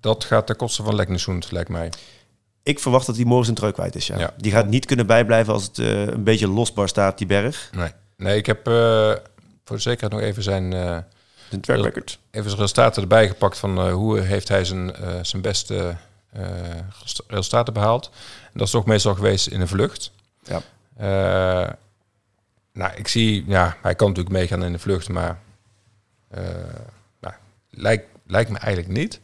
[0.00, 1.90] dat gaat ten koste van Leknesund, lijkt mij.
[2.66, 4.18] Ik verwacht dat hij morgen zijn trui kwijt is, ja.
[4.18, 4.30] Ja.
[4.36, 7.70] Die gaat niet kunnen bijblijven als het eh, een beetje losbaar staat, die berg.
[7.72, 9.12] Nee, nee ik heb eh,
[9.64, 10.98] voor de zekerheid nog even zijn, eh,
[11.50, 12.18] Een track record.
[12.30, 15.96] even zijn resultaten erbij gepakt van hoe heeft hij zijn, zijn beste
[17.28, 18.10] resultaten behaald.
[18.44, 20.10] En dat is toch meestal geweest in een vlucht.
[20.42, 20.60] Ja.
[22.72, 25.38] Nou, ik zie, ja, hij kan natuurlijk meegaan in de vlucht, maar
[27.20, 27.34] nou,
[27.70, 29.20] lijkt, lijkt me eigenlijk niet.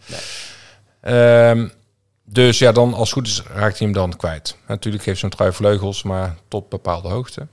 [1.00, 1.68] Ehm,
[2.24, 4.56] dus ja, dan als het goed is raakt hij hem dan kwijt.
[4.66, 7.46] Natuurlijk geeft zo'n trui vleugels, maar tot bepaalde hoogte.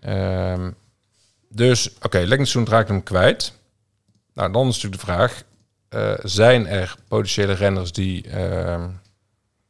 [0.00, 0.70] Ehm,
[1.48, 3.58] dus oké, okay, raakt hem kwijt.
[4.34, 5.42] Nou, dan is natuurlijk de vraag:
[5.88, 8.88] eh, zijn er potentiële renners die ehm,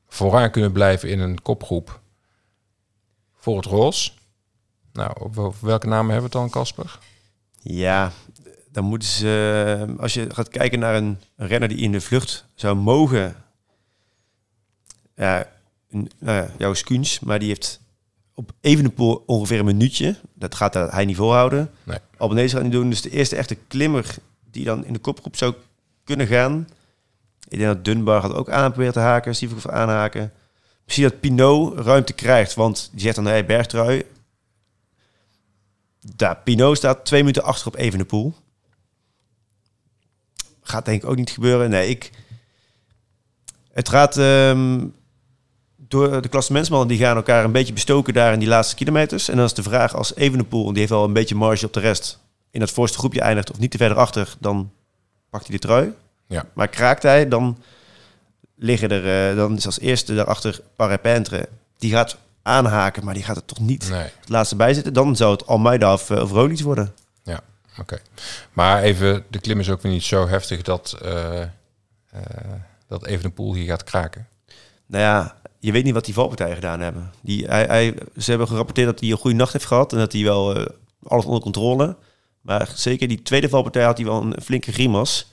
[0.08, 2.00] vooraan kunnen blijven in een kopgroep
[3.36, 4.18] voor het roos?
[4.92, 6.98] Nou, welke namen hebben we het dan, Casper?
[7.62, 8.12] Ja,
[8.72, 12.46] dan moeten ze, eh, als je gaat kijken naar een renner die in de vlucht
[12.54, 13.36] zou mogen,
[15.20, 15.46] ja,
[15.90, 16.74] een, nou ja,
[17.20, 17.80] maar die heeft
[18.34, 20.16] op Evenepoel ongeveer een minuutje.
[20.34, 21.70] Dat gaat hij niet volhouden.
[21.84, 21.98] Nee.
[22.16, 22.90] Albanese gaat niet doen.
[22.90, 24.16] Dus de eerste echte klimmer
[24.50, 25.54] die dan in de kopgroep zou
[26.04, 26.68] kunnen gaan.
[27.48, 30.32] Ik denk dat Dunbar gaat ook aan proberen te haken, Sivakov aanhaken.
[30.84, 34.02] Misschien dat Pinot ruimte krijgt, want die zegt dan, hey, bergtrui,
[36.16, 38.34] daar, Pinot staat twee minuten achter op Evenepoel.
[40.62, 41.70] Gaat denk ik ook niet gebeuren.
[41.70, 42.10] Nee, ik...
[43.72, 44.16] Het gaat...
[44.16, 44.86] ehm,
[45.88, 49.28] door de klassementsmannen die gaan elkaar een beetje bestoken daar in die laatste kilometers.
[49.28, 51.80] En dan is de vraag als Evenepoel, die heeft al een beetje marge op de
[51.80, 52.18] rest,
[52.50, 54.70] in dat voorste groepje eindigt of niet te verder achter, dan
[55.30, 55.92] pakt hij de trui.
[56.26, 56.44] Ja.
[56.52, 57.58] Maar kraakt hij, dan
[58.56, 61.48] liggen er, eh, dan is als eerste daarachter Parapentre.
[61.78, 64.00] Die gaat aanhaken, maar die gaat er toch niet Nee.
[64.20, 64.92] het laatste bij zitten.
[64.92, 66.94] Dan zou het Almeida of, eh, of Roglic worden.
[67.22, 67.40] Ja,
[67.78, 67.98] oké.
[68.52, 71.42] Maar even, de klim is ook weer niet zo heftig dat, eh,
[72.88, 74.28] dat Evenepoel hier gaat kraken.
[74.86, 77.12] Nou ja, je weet niet wat die valpartijen gedaan hebben.
[77.22, 80.12] Die, hij, hij, ze hebben gerapporteerd dat hij een goede nacht heeft gehad en dat
[80.12, 80.66] hij wel eh,
[81.02, 81.96] alles onder controle.
[82.40, 85.32] Maar zeker die tweede valpartij had hij wel een flinke grimas.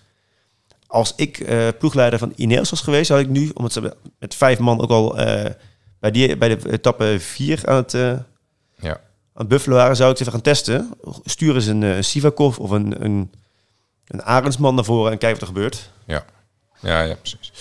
[0.88, 4.60] Als ik eh, ploegleider van Ineos was geweest, had ik nu, omdat ze met vijf
[4.60, 5.52] man ook al eh,
[6.00, 8.22] bij, die, bij de etappe vier aan het, Ja.
[8.84, 8.98] aan
[9.34, 10.94] het buffelen waren, zou ik ze even gaan testen.
[11.24, 13.32] Sturen ze een, Sivakov of een, een,
[14.08, 15.92] een Arendsman naar voren en kijken wat er gebeurt.
[16.06, 16.26] Ja,
[16.82, 17.52] ja, ja precies.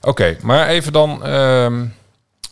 [0.00, 1.24] Oké, maar even dan.
[1.24, 1.86] ehm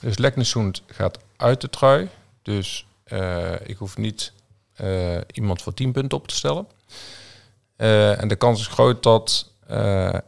[0.07, 2.09] dus Leknesund gaat uit de trui.
[2.42, 4.33] Dus eh, ik hoef niet
[4.75, 6.66] eh, iemand voor 10 punten op te stellen.
[7.77, 9.55] Eh, en de kans is groot dat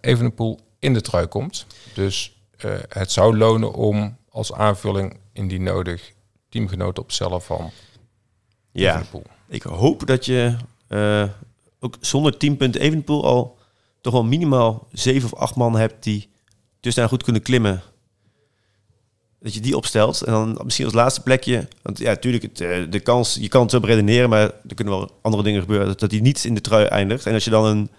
[0.00, 1.66] Evenepoel in de trui komt.
[1.94, 2.36] Dus
[2.88, 6.12] het zou lonen om als aanvulling indien nodig
[6.48, 7.70] teamgenoten op te stellen van
[8.70, 9.24] Ja, Evenepoel.
[9.48, 10.56] ik hoop dat je
[11.80, 13.58] ook zonder 10 punten Evenpoel al
[14.00, 16.28] toch wel minimaal zeven of acht man hebt die
[16.80, 17.82] dus daar goed kunnen klimmen.
[19.40, 21.68] Dat je die opstelt en dan misschien als laatste plekje.
[21.82, 24.94] Want ja, natuurlijk, het, eh, de kans, je kan het zo redeneren, maar er kunnen
[24.94, 25.96] wel andere dingen gebeuren.
[25.96, 27.26] Dat, hij niet in de trui eindigt.
[27.26, 27.90] En als je dan een,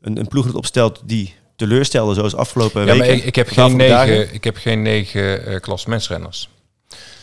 [0.00, 3.16] een, een ploeg opstelt die teleurstelde, zoals afgelopen Ja, weken.
[3.16, 4.08] maar ik, heb geen dagen.
[4.14, 6.48] negen, ik heb geen negen eh klassementsrenners.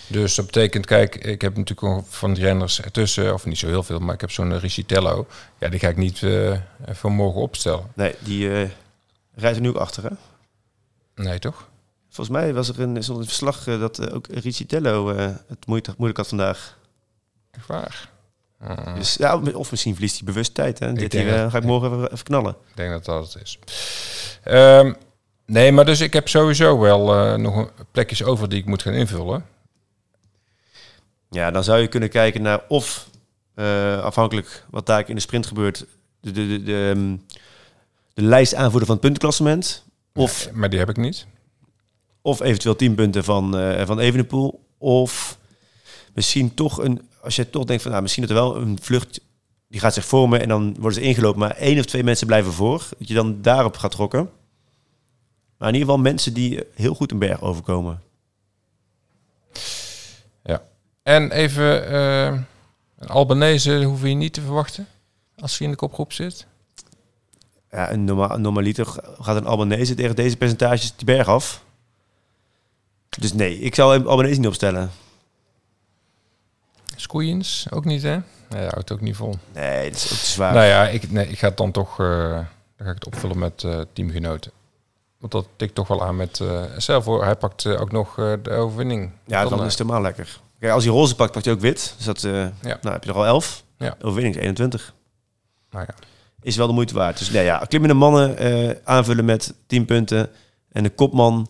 [0.07, 3.83] Dus dat betekent, kijk, ik heb natuurlijk van die renners ertussen, of niet zo heel
[3.83, 5.27] veel, maar ik heb zo'n Ricitello.
[5.59, 6.51] Ja, die ga ik niet eh
[6.91, 7.83] van morgen opstellen.
[7.93, 8.69] Nee, die eh,
[9.35, 10.09] rijdt er nu ook achter, hè?
[11.23, 11.67] Nee, toch?
[12.15, 15.25] Volgens mij was er een, is er een verslag eh, dat eh, ook Ricciello eh,
[15.47, 16.77] het moeilijk, moeilijk had vandaag.
[17.51, 18.09] Echt waar?
[18.59, 20.79] Ah, Dus, ja, of misschien verliest hij bewust tijd.
[20.79, 20.93] Hè?
[20.93, 22.55] Dit hier, dat- ga ik morgen even, even knallen.
[22.69, 23.59] ik denk dat dat het is.
[24.43, 24.93] Ehm,
[25.45, 28.93] nee, maar dus ik heb sowieso wel nog een plekjes over die ik moet gaan
[28.93, 29.45] invullen.
[31.29, 33.09] Ja, dan zou je kunnen kijken naar of,
[34.01, 35.85] afhankelijk wat daar in de sprint gebeurt,
[36.19, 37.15] de, de, de, de, ehm,
[38.13, 39.83] de lijst aanvoeren van het puntenklassement.
[40.13, 41.25] Of, Nee, maar die heb ik niet.
[42.25, 44.65] Of eventueel 10 punten van, eh van Evenepoel.
[44.77, 45.37] Of
[46.13, 49.21] misschien toch een, als je toch denkt van, nou, misschien dat er wel een vlucht,
[49.67, 52.51] die gaat zich vormen en dan worden ze ingelopen, maar één of twee mensen blijven
[52.53, 52.87] voor.
[52.97, 54.29] Dat je dan daarop gaat trokken.
[55.57, 58.01] Maar in ieder geval mensen die heel goed een berg overkomen.
[60.43, 60.63] Ja.
[61.03, 62.39] En even, eh,
[62.97, 64.87] een Albanese hoef je niet te verwachten
[65.35, 66.47] als hij in de kopgroep zit.
[67.71, 68.85] Ja, een normaal, normaliter
[69.19, 71.64] gaat een Albanese tegen deze percentages de berg af.
[73.19, 74.91] Dus nee, ik zou Albanese niet opstellen.
[76.95, 78.17] Squeens ook niet, hè?
[78.49, 79.35] Nee, dat houdt ook niet vol.
[79.53, 80.53] Nee, dat is ook te zwaar.
[80.53, 82.31] Nou ja, ik, nee, ik ga het dan toch eh,
[82.77, 84.51] dan ga ik het opvullen met eh, teamgenoten.
[85.17, 86.39] Want dat tikt toch wel aan met...
[86.39, 89.11] eh stel voor, hij pakt ook nog de overwinning.
[89.25, 90.39] ja, dan, is het helemaal lekker.
[90.59, 91.93] Kijk, als hij roze pakt, pakt hij ook wit.
[91.97, 93.63] Dus dat, nou heb je er al 11.
[93.77, 93.95] Ja.
[94.01, 94.93] Overwinning is 21.
[95.71, 95.93] Nou ja.
[96.41, 97.17] Is wel de moeite waard.
[97.17, 100.29] Dus nee, ja, klimmende mannen aanvullen met 10 punten.
[100.71, 101.47] En de kopman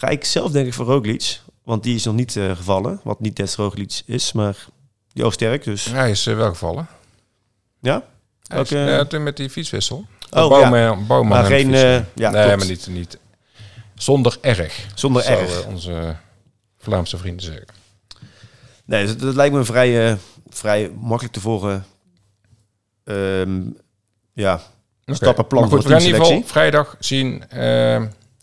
[0.00, 1.40] ga ik zelf denk ik voor Roglic.
[1.64, 3.00] Want die is nog niet eh, gevallen.
[3.02, 4.56] Wat niet des Roglic is, maar
[5.12, 5.64] die oog sterk.
[5.64, 6.86] Dus Hij is eh, wel gevallen.
[7.80, 8.04] ja.
[8.46, 10.06] Is, Ook, eh, toen met die fietswissel.
[10.30, 12.58] Oh, Bouwman, Bouwman Maar en de geen, ja, nee, klopt.
[12.58, 13.18] maar niet, niet.
[13.94, 14.86] Zonder erg.
[14.94, 15.66] Zonder erg.
[15.66, 16.16] onze
[16.78, 17.66] Vlaamse vrienden zeggen.
[18.84, 21.84] Nee, dat, dat lijkt me een vrij, vrij makkelijk te volgen.
[23.04, 23.60] ehm,
[24.32, 24.54] ja,
[25.04, 25.14] Oké.
[25.14, 26.44] Stappenplan voor geval teamselectie.
[26.44, 28.02] vrijdag zien eh,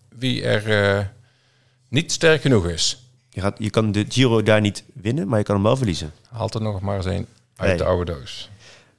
[0.10, 1.16] wie er
[1.90, 3.02] niet sterk genoeg is.
[3.30, 6.14] je, gaat, je kan de Giro daar niet winnen, maar je kan hem wel verliezen.
[6.30, 7.78] Haalt er nog maar eens een uit Nee.
[7.78, 8.50] de oude doos.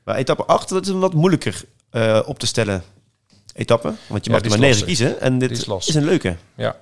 [0.05, 2.83] Maar etappe 8, dat is een wat moeilijker eh, op te stellen
[3.55, 3.93] etappe.
[4.09, 5.21] Want je Ja, mag er is maar negen kiezen.
[5.21, 6.37] En dit is een leuke.
[6.55, 6.77] Ja,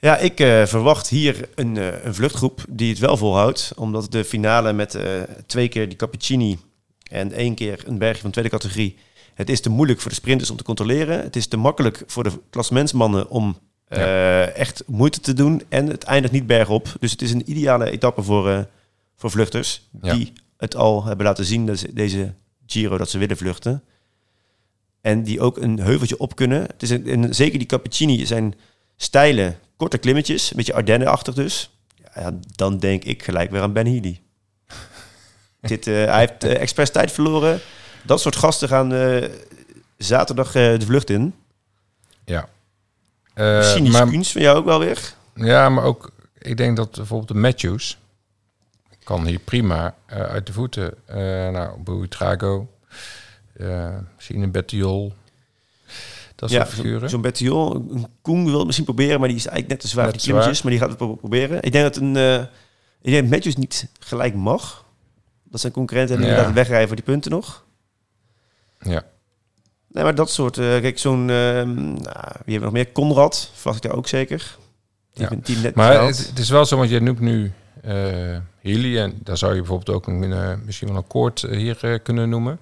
[0.00, 3.72] Ja, ik eh, verwacht hier een, eh, een vluchtgroep die het wel volhoudt.
[3.76, 4.98] Omdat de finale met
[5.46, 6.58] twee keer die Cappuccini
[7.10, 8.98] en één keer een bergje van tweede categorie...
[9.34, 11.22] Het is te moeilijk voor de sprinters om te controleren.
[11.22, 15.62] Het is te makkelijk voor de klassementsmannen om eh, echt moeite te doen.
[15.68, 16.94] En het eindigt niet bergop.
[17.00, 18.60] Dus het is een ideale etappe voor, eh,
[19.16, 19.88] voor vluchters.
[20.02, 20.14] Ja.
[20.14, 22.32] Die het al hebben laten zien, dat ze- deze
[22.66, 23.82] Giro, dat ze willen vluchten.
[25.00, 26.62] En die ook een heuveltje op kunnen.
[26.62, 28.54] Het is een, en zeker die Cappuccini zijn
[28.96, 30.50] steile, korte klimmetjes.
[30.50, 31.70] Een beetje Ardennen-achtig dus.
[32.14, 34.20] Ja, dan denk ik gelijk weer aan Ben Healy.
[35.60, 37.60] Dit, eh, hij heeft eh, expres tijd verloren.
[38.04, 38.92] Dat soort gasten gaan
[39.96, 41.34] zaterdag de vlucht in.
[42.24, 42.48] ja.
[43.62, 45.14] Cynisch kunst van jou ook wel weer.
[45.34, 47.98] ja, maar ook, ik denk dat bijvoorbeeld de Matthews
[49.04, 50.94] kan hier prima eh, uit de voeten.
[51.06, 51.16] eh
[51.50, 52.68] nou, Buitrago,
[53.56, 55.12] eh misschien een Bettiol.
[56.34, 57.10] Dat soort Ja, figuren.
[57.10, 57.74] zo'n Bettiol.
[57.74, 60.22] Een Koen wil het misschien proberen, maar die is eigenlijk net te zwaar Net voor
[60.22, 60.62] die klimmetjes.
[60.62, 61.62] Maar die gaat het pro- proberen.
[61.62, 62.16] Ik denk dat een...
[62.16, 62.40] eh
[63.02, 64.84] ik denk dat Matthews niet gelijk mag.
[65.44, 66.28] Dat zijn concurrenten en Ja.
[66.28, 67.64] inderdaad wegrijden voor die punten nog.
[68.80, 69.02] ja.
[69.88, 70.58] Nee, maar dat soort...
[70.58, 71.30] eh, kijk, zo'n...
[71.30, 72.92] ehm, nou, wie hebben we nog meer?
[72.92, 74.56] Conrad, verwacht ik daar ook zeker.
[75.14, 75.36] Die Ja.
[75.42, 78.98] team net Maar het, het is wel zo, want je noemt nu eh Healy.
[78.98, 81.98] En daar zou je bijvoorbeeld ook een, eh, misschien wel een koord eh, hier eh,
[82.02, 82.60] kunnen noemen.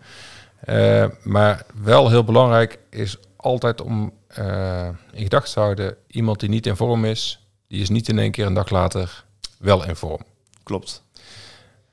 [0.61, 5.97] Eh, maar wel heel belangrijk is altijd om eh, in gedachten te houden...
[6.07, 9.25] iemand die niet in vorm is, die is niet in één keer een dag later
[9.59, 10.23] wel in vorm.
[10.62, 11.03] Klopt.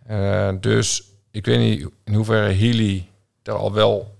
[0.05, 3.07] Eh, dus ik weet niet in hoeverre Healy
[3.43, 4.15] er al wel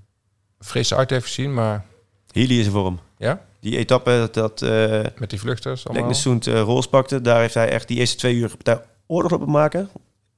[0.64, 1.86] fris uit heeft gezien, maar
[2.32, 3.00] Healy is in vorm.
[3.18, 6.04] ja, Die etappe dat, eh met die vluchters allemaal.
[6.08, 9.46] Leknesund eh Roos pakte, daar heeft hij echt die eerste twee uur daar oorlog op
[9.48, 9.90] maken.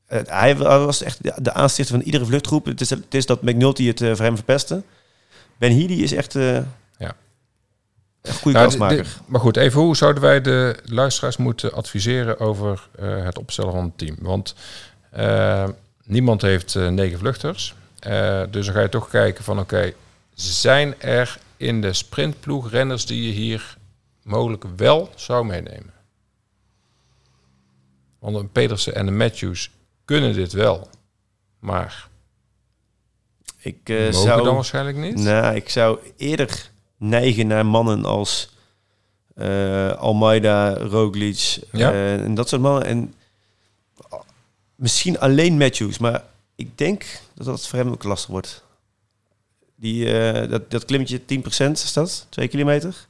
[0.06, 2.66] Eh, hij was echt de, aanstichter van iedere vluchtgroep.
[2.66, 4.84] Het is, het is dat McNulty het eh, voor hem verpestte.
[5.58, 7.16] Ben Healy is echt Ja.
[8.22, 9.18] een goede Nou, kansmaker.
[9.26, 13.98] maar goed, even hoe zouden wij de luisteraars moeten adviseren over het opstellen van het
[13.98, 14.16] team?
[14.20, 14.56] Want
[16.06, 17.76] niemand heeft negen vluchters.
[18.50, 19.94] Dus dan ga je toch kijken van oké,
[20.36, 23.78] zijn er in de sprintploeg renners die je hier
[24.24, 25.94] mogelijk wel zou meenemen?
[28.20, 29.72] Want een Pedersen en een Matthews
[30.06, 30.90] kunnen dit wel.
[31.60, 32.08] Maar
[33.58, 35.16] ik eh, mogen zou, dan waarschijnlijk niet?
[35.16, 38.50] nou, ik zou eerder neigen naar mannen als
[39.36, 41.92] eh, Almeida, Roglic Ja.
[41.92, 42.86] eh, en dat soort mannen.
[42.86, 43.14] En
[44.10, 44.20] ah,
[44.76, 46.24] misschien alleen Matthews, maar
[46.56, 48.64] ik denk dat dat voor hem ook lastig wordt.
[49.86, 52.28] Die, eh, dat, dat klimmetje 10% is dat?
[52.30, 53.08] 2 kilometer?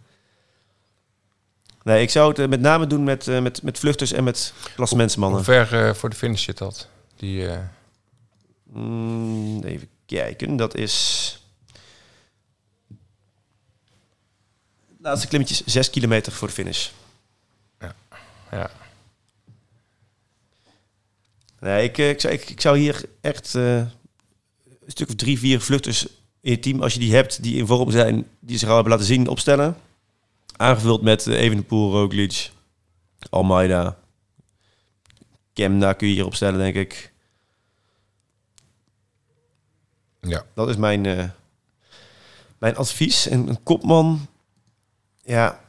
[1.84, 4.54] Nee, ik zou het eh, met name doen met, eh, met, met vluchters en met
[4.76, 5.46] klassementsmannen.
[5.46, 6.88] Hoe ver voor de finish zit dat?
[7.16, 7.48] Die,
[8.64, 11.40] Mm, even kijken, dat is...
[15.02, 16.90] Laatste klimmetjes 6 kilometer voor de finish.
[18.52, 18.72] ja.
[21.60, 23.92] Nee, ik, ik, zou, ik, ik zou hier echt een
[24.88, 26.08] stuk of drie, vier vluchters
[26.46, 28.92] in je team, als je die hebt, die in vorm zijn, die zich al hebben
[28.92, 29.78] laten zien, opstellen.
[30.56, 32.52] Aangevuld met uh, Evenepoel, Roglic,
[33.30, 33.98] Almeida.
[35.54, 37.14] Kemna kun je hier opstellen, denk ik.
[40.22, 40.46] ja.
[40.54, 41.30] Dat is mijn, eh,
[42.58, 43.28] mijn advies.
[43.28, 44.28] En een kopman,
[45.24, 45.62] ja,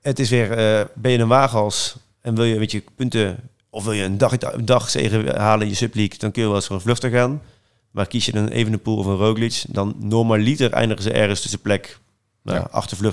[0.00, 3.84] het is weer, eh, ben je een waaghals en wil je een beetje punten, of
[3.84, 6.56] wil je een dag, een dag zegen halen in je subleague, dan kun je wel
[6.56, 7.42] eens voor een vluchter gaan.
[7.90, 11.98] Maar kies je een Evenepoel of een Roglic, dan normaliter eindigen ze ergens tussen plek
[12.42, 12.66] nou,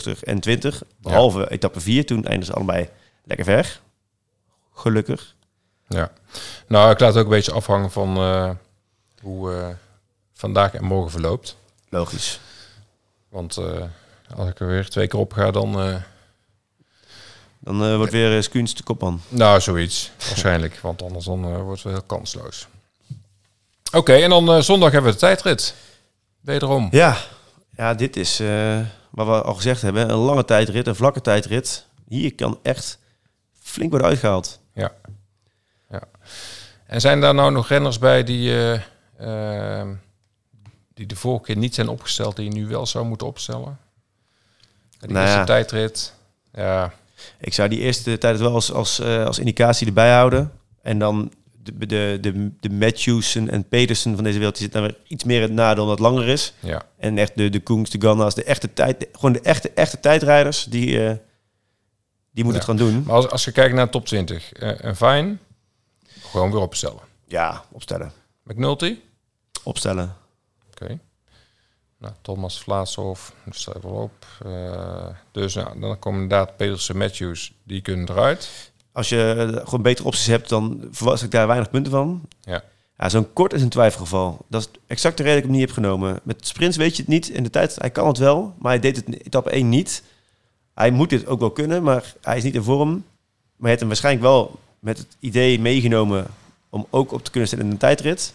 [0.03, 0.15] Ja.
[0.21, 0.83] en 20.
[1.01, 2.89] Behalve etappe 4, toen eindigen ze allebei
[3.23, 3.81] lekker ver.
[4.73, 5.35] Gelukkig.
[5.87, 6.11] Ja,
[6.67, 8.49] nou, ik laat het ook een beetje afhangen van eh,
[9.21, 9.67] hoe eh,
[10.33, 11.57] vandaag en morgen verloopt.
[11.89, 12.39] Logisch.
[13.29, 13.83] Want eh,
[14.35, 16.01] als ik er weer twee keer op ga, dan...
[17.59, 19.21] Dan wordt weer uh, Skuens de kopman.
[19.29, 20.11] nou, zoiets.
[20.27, 20.79] Waarschijnlijk.
[20.81, 22.67] Want anders dan, wordt het heel kansloos.
[23.95, 25.75] Oké, en dan eh, zondag hebben we de tijdrit.
[26.41, 26.87] Wederom.
[26.91, 27.17] Ja,
[27.75, 28.79] ja dit is eh,
[29.11, 30.09] wat we al gezegd hebben.
[30.09, 31.85] Een lange tijdrit, een vlakke tijdrit.
[32.07, 32.99] Hier kan echt
[33.61, 34.59] flink worden uitgehaald.
[34.73, 34.91] Ja.
[35.89, 36.01] ja.
[36.87, 39.87] En zijn daar nou nog renners bij die, eh, eh,
[40.93, 43.79] die de vorige keer niet zijn opgesteld, die je nu wel zou moeten opstellen?
[44.99, 45.45] De Nou eerste ja.
[45.45, 46.13] tijdrit.
[46.53, 46.93] Ja,
[47.39, 50.51] Ik zou die eerste tijd wel als, als, als indicatie erbij houden.
[50.81, 51.31] En dan
[51.65, 55.41] de, de, de, de Matthewsen en Petersen van deze wereld, die zitten iets meer in
[55.43, 56.53] het nadeel omdat het langer is.
[56.59, 56.81] ja.
[56.97, 60.63] En echt de, de Koens, de Ganna's, de echte tijd, gewoon de echte, echte tijdrijders,
[60.63, 61.15] die, eh,
[62.31, 62.71] die moeten Ja.
[62.71, 63.03] het gaan doen.
[63.03, 65.39] Maar als, als je kijkt naar de top 20, eh, een fijn,
[66.21, 66.99] gewoon weer opstellen.
[67.27, 68.11] Ja, opstellen.
[68.43, 68.97] McNulty,
[69.63, 70.15] Opstellen.
[70.71, 70.99] oké.
[71.97, 74.25] Nou, Thomas Vlaashoff, dat staat wel op.
[74.45, 78.71] Eh, dus nou, dan komen inderdaad Petersen, Matthews, die kunnen eruit.
[78.95, 82.21] Als je gewoon betere opties hebt, dan verwacht ik daar weinig punten van.
[82.41, 82.63] Ja.
[82.97, 84.45] Ja, zo'n kort is een twijfelgeval.
[84.49, 86.19] Dat is exact de reden dat ik hem niet heb genomen.
[86.23, 87.29] Met sprints weet je het niet.
[87.29, 90.03] In de tijd, hij kan het wel, maar hij deed het in etappe 1 niet.
[90.73, 92.89] Hij moet dit ook wel kunnen, maar hij is niet in vorm.
[92.89, 93.03] Maar
[93.57, 96.27] hij heeft hem waarschijnlijk wel met het idee meegenomen
[96.69, 98.33] om ook op te kunnen stellen in een tijdrit.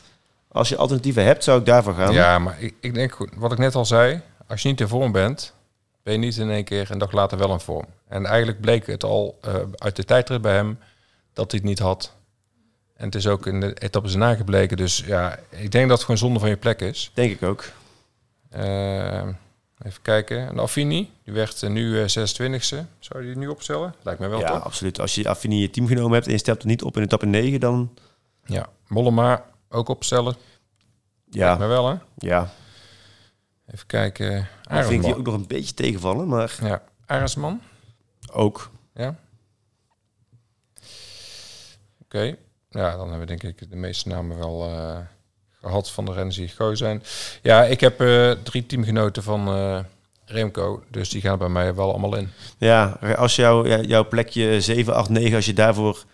[0.49, 2.13] Als je alternatieven hebt, zou ik daarvoor gaan.
[2.13, 4.89] Ja, maar ik, ik denk, goed, wat ik net al zei, als je niet in
[4.89, 5.55] vorm bent,
[6.03, 7.87] ben je niet in één keer een dag later wel in vorm.
[8.11, 10.79] En eigenlijk bleek het al eh, uit de tijdrit bij hem
[11.33, 12.13] dat hij het niet had.
[12.97, 14.77] En het is ook in de etappes erna gebleken.
[14.77, 17.11] Dus ja, ik denk dat het gewoon zonde van je plek is.
[17.15, 17.65] Denk ik ook.
[18.51, 19.27] Eh,
[19.83, 20.49] even kijken.
[20.49, 22.87] En Affini, die werd eh, nu eh, 26e.
[22.99, 23.95] Zou je die nu opstellen?
[24.03, 25.01] Lijkt mij wel ja, absoluut.
[25.01, 27.03] Als je Affini in je team genomen hebt en je stelt het niet op in
[27.03, 27.95] etappe 9, dan
[28.45, 28.69] Ja.
[28.89, 30.35] Mollema ook opstellen.
[31.31, 31.95] ja, Lijkt mij wel hè?
[32.17, 32.53] ja.
[33.67, 34.49] Even kijken.
[34.63, 37.61] Dan vind ik die ook nog een beetje tegenvallen, maar Ja, Arendsman.
[38.33, 38.71] Ook.
[38.95, 39.19] Ja.
[42.03, 42.37] Oké.
[42.71, 44.99] Ja, dan hebben we denk ik de meeste namen wel eh,
[45.61, 47.03] gehad van de renners die gekozen zijn.
[47.43, 49.79] Ja, ik heb eh, drie teamgenoten van eh,
[50.25, 52.29] Remco, dus die gaan bij mij wel allemaal in.
[52.59, 56.05] Ja, als jou, ja, jouw plekje 7, 8, 9, als je daarvoor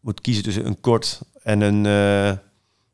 [0.00, 2.38] moet kiezen tussen een kort en een, eh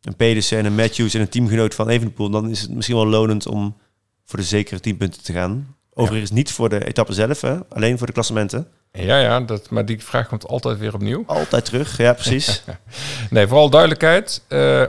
[0.03, 3.07] een Pedersen en een Matthews en een teamgenoot van Evenepoel, dan is het misschien wel
[3.07, 3.77] lonend om
[4.25, 5.77] voor de zekere 10 punten te gaan.
[6.01, 7.57] Overigens niet voor de etappe zelf, hè?
[7.69, 8.69] alleen voor de klassementen.
[8.93, 11.23] Ja, ja, dat, maar die vraag komt altijd weer opnieuw.
[11.27, 12.63] Altijd terug, ja precies.
[13.31, 14.43] Nee, vooral duidelijkheid.
[14.49, 14.85] eh,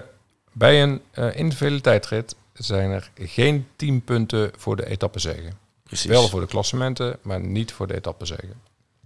[0.51, 5.53] bij een eh individuele tijdrit zijn er geen 10 punten voor de etappezegen.
[5.83, 6.05] precies.
[6.09, 8.53] Wel voor de klassementen, maar niet voor de etappezegen.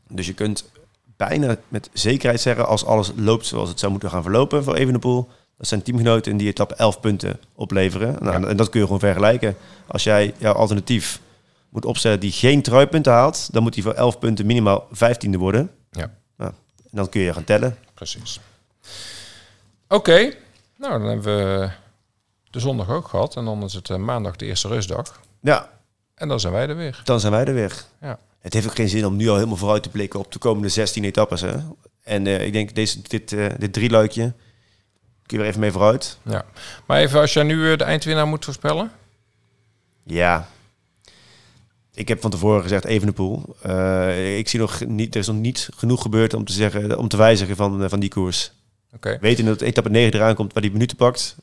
[0.10, 0.66] Dus je kunt
[1.18, 5.30] bijna met zekerheid zeggen, als alles loopt zoals het zou moeten gaan verlopen voor Evenepoel,
[5.58, 8.16] dat zijn teamgenoten in die etappe 11 punten opleveren.
[8.20, 8.48] Nou, Ja.
[8.48, 9.56] En dat kun je gewoon vergelijken.
[9.88, 11.20] Als jij jouw alternatief
[11.74, 15.72] moet opstellen die geen truipunten haalt, dan moet hij voor 11 punten minimaal 15e worden.
[15.92, 16.14] Ja.
[16.38, 16.52] Nou,
[16.84, 17.78] en dan kun je gaan tellen.
[17.94, 18.40] Precies.
[19.88, 20.34] Oké,
[20.78, 21.70] nou dan hebben we
[22.50, 23.36] de zondag ook gehad.
[23.36, 25.20] En dan is het eh, maandag de eerste rustdag.
[25.40, 25.70] Ja,
[26.16, 27.02] En dan zijn wij er weer.
[27.04, 27.84] dan zijn wij er weer.
[28.02, 28.20] Ja.
[28.40, 30.70] Het heeft ook geen zin om nu al helemaal vooruit te blikken op de komende
[30.70, 31.42] 16 etappes.
[31.42, 31.54] Hè?
[32.04, 34.34] En eh, ik denk deze, dit, eh dit drieluikje,
[35.26, 36.18] kun je er even mee vooruit.
[36.22, 36.46] Ja.
[36.86, 38.92] Maar even als jij nu de eindwinnaar moet voorspellen.
[40.04, 40.48] Ja.
[41.94, 43.56] Ik heb van tevoren gezegd Evenepoel.
[43.62, 47.08] Eh ik zie nog niet, er is nog niet genoeg gebeurd om te zeggen, om
[47.08, 48.52] te wijzigen van, eh, van die koers.
[48.96, 51.36] Oké, Weten dat etappe 9 eraan komt waar die minuten pakt,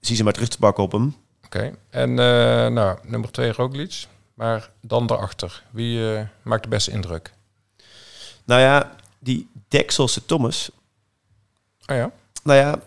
[0.00, 1.14] zie ze maar terug te pakken op hem.
[1.44, 1.74] oké.
[1.90, 4.06] En eh, nou, nummer twee Roglic.
[4.34, 5.62] Maar dan daarachter.
[5.70, 6.00] Wie
[6.42, 7.32] maakt de beste indruk?
[8.44, 10.70] Nou ja, die Dekselse Thomas,
[11.86, 12.10] Oh ja,
[12.42, 12.80] nou ja,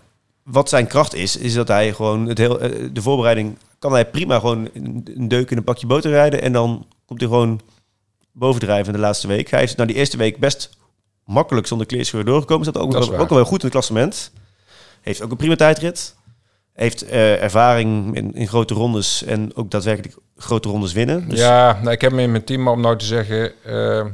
[0.44, 2.58] wat zijn kracht is, is dat hij gewoon het heel,
[2.94, 6.52] de voorbereiding kan hij prima gewoon een een deuk in een pakje boter rijden en
[6.54, 7.62] dan komt hij gewoon
[8.32, 9.50] bovendrijven in de laatste week.
[9.50, 10.70] Hij is nou die eerste week best
[11.26, 12.66] makkelijk zonder kleerscheuren doorgekomen.
[12.66, 14.32] Zat ook, Dat wel, ook wel goed in het klassement.
[15.02, 16.16] Heeft ook een prima tijdrit.
[16.74, 21.30] Heeft eh, ervaring in, in grote rondes en ook daadwerkelijk grote rondes winnen.
[21.30, 23.52] Dus ja nou, ik heb hem in mijn team, maar om nou te zeggen...
[23.64, 24.06] eh,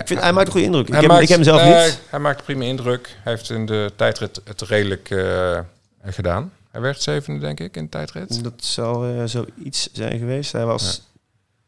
[0.00, 0.88] ik vind, hij maakt een goede indruk.
[0.88, 2.00] Ik heb, maakt- ik heb hem zelf niet.
[2.10, 3.16] Hij maakt prima indruk.
[3.22, 5.58] Hij heeft in de tijdrit het redelijk eh,
[6.04, 6.52] gedaan.
[6.74, 8.44] Hij werd zevende, denk ik, in de tijdrit.
[8.44, 10.52] Dat zal eh, zoiets zijn geweest.
[10.52, 11.02] Hij was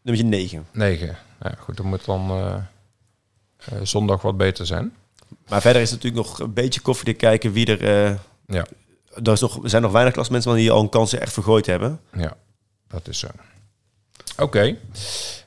[0.03, 0.67] nummer 9.
[0.71, 1.17] Negen.
[1.41, 2.55] Ja, goed, dan moet dan eh,
[3.57, 4.95] eh, zondag wat beter zijn.
[5.49, 8.19] Maar verder is het natuurlijk nog een beetje koffiedik kijken wie er...
[8.47, 8.67] Ja.
[9.23, 12.01] er, is nog, er zijn nog weinig klasmensen die al een kans echt vergooid hebben.
[12.13, 12.37] Ja,
[12.89, 13.29] dat is zo.
[14.39, 14.77] Oké.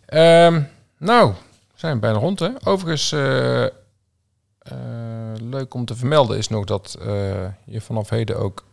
[0.06, 0.62] Ehm,
[0.98, 2.50] nou, we zijn bijna rond, hè?
[2.64, 3.12] Overigens,
[5.42, 6.98] leuk om te vermelden is nog dat
[7.66, 8.68] je vanaf heden ook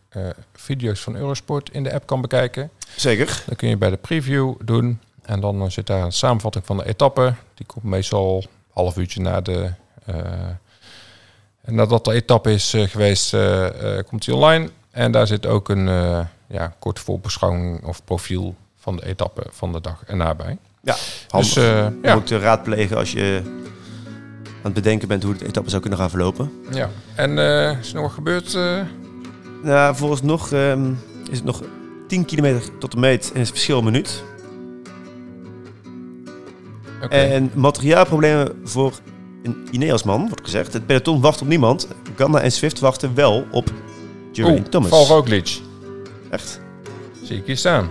[0.53, 2.69] video's van Eurosport in de app kan bekijken.
[2.95, 3.43] Zeker.
[3.45, 4.99] Dan kun je bij de preview doen.
[5.21, 7.33] En dan eh, zit daar een samenvatting van de etappe.
[7.53, 9.71] Die komt meestal een half uurtje na de...
[10.05, 10.15] eh,
[11.61, 14.69] en nadat de etappe is eh, geweest, eh, eh, komt die online.
[14.91, 19.71] En daar zit ook een eh, ja, korte voorbeschouwing of profiel van de etappe van
[19.71, 20.57] de dag erna bij.
[20.81, 20.95] Ja,
[21.29, 21.53] handig.
[21.53, 23.41] Dus eh, Om ja, ook te raadplegen als je
[24.45, 26.51] aan het bedenken bent hoe de etappe zou kunnen gaan verlopen.
[26.71, 26.89] ja.
[27.15, 28.57] En eh, is er nog wat gebeurd?
[29.63, 30.91] Nou, vooralsnog ehm
[31.29, 31.61] is het nog
[32.07, 34.23] 10 kilometer tot de meet en is het verschil een minuut.
[37.09, 38.93] En materiaalproblemen voor
[39.43, 40.73] een Ineos-man, wordt gezegd.
[40.73, 41.87] Het peloton wacht op niemand.
[42.15, 43.71] Ganna en Swift wachten wel op
[44.39, 44.89] Oeh, Thomas.
[44.89, 45.59] Val Roglic.
[46.29, 46.61] Echt.
[47.23, 47.89] Zie ik hier staan.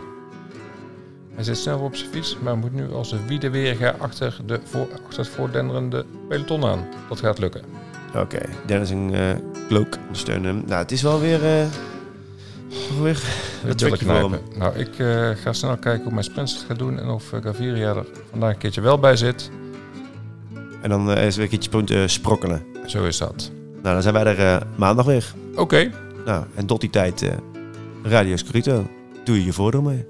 [1.35, 4.89] Hij zit snel op zijn fiets, maar moet nu als een wiedeweerga achter, de voor,
[5.05, 6.87] achter het voordenderende peloton aan.
[7.09, 7.63] Dat gaat lukken.
[8.21, 9.21] Oké, Dennis en uh,
[9.69, 10.63] Klook ondersteunen hem.
[10.67, 11.45] Nou, het is wel weer...
[11.45, 11.67] eh
[12.89, 13.23] toch weer
[13.65, 14.41] een tricky voor hem.
[14.59, 17.95] Nou, ik eh, ga snel kijken hoe mijn het gaat doen en of uh, Gaviria
[17.95, 19.51] er vandaag een keertje wel bij zit.
[20.83, 22.63] En dan eh, is er weer een keertje punt eh, sprokkelen.
[22.87, 23.51] Zo is dat.
[23.83, 25.35] Nou, dan zijn wij er eh, maandag weer.
[25.55, 25.91] Oké,
[26.25, 27.33] Nou, en tot die tijd, eh
[28.03, 28.87] Radio Scorito.
[29.25, 30.07] Doe je je voordeel mee.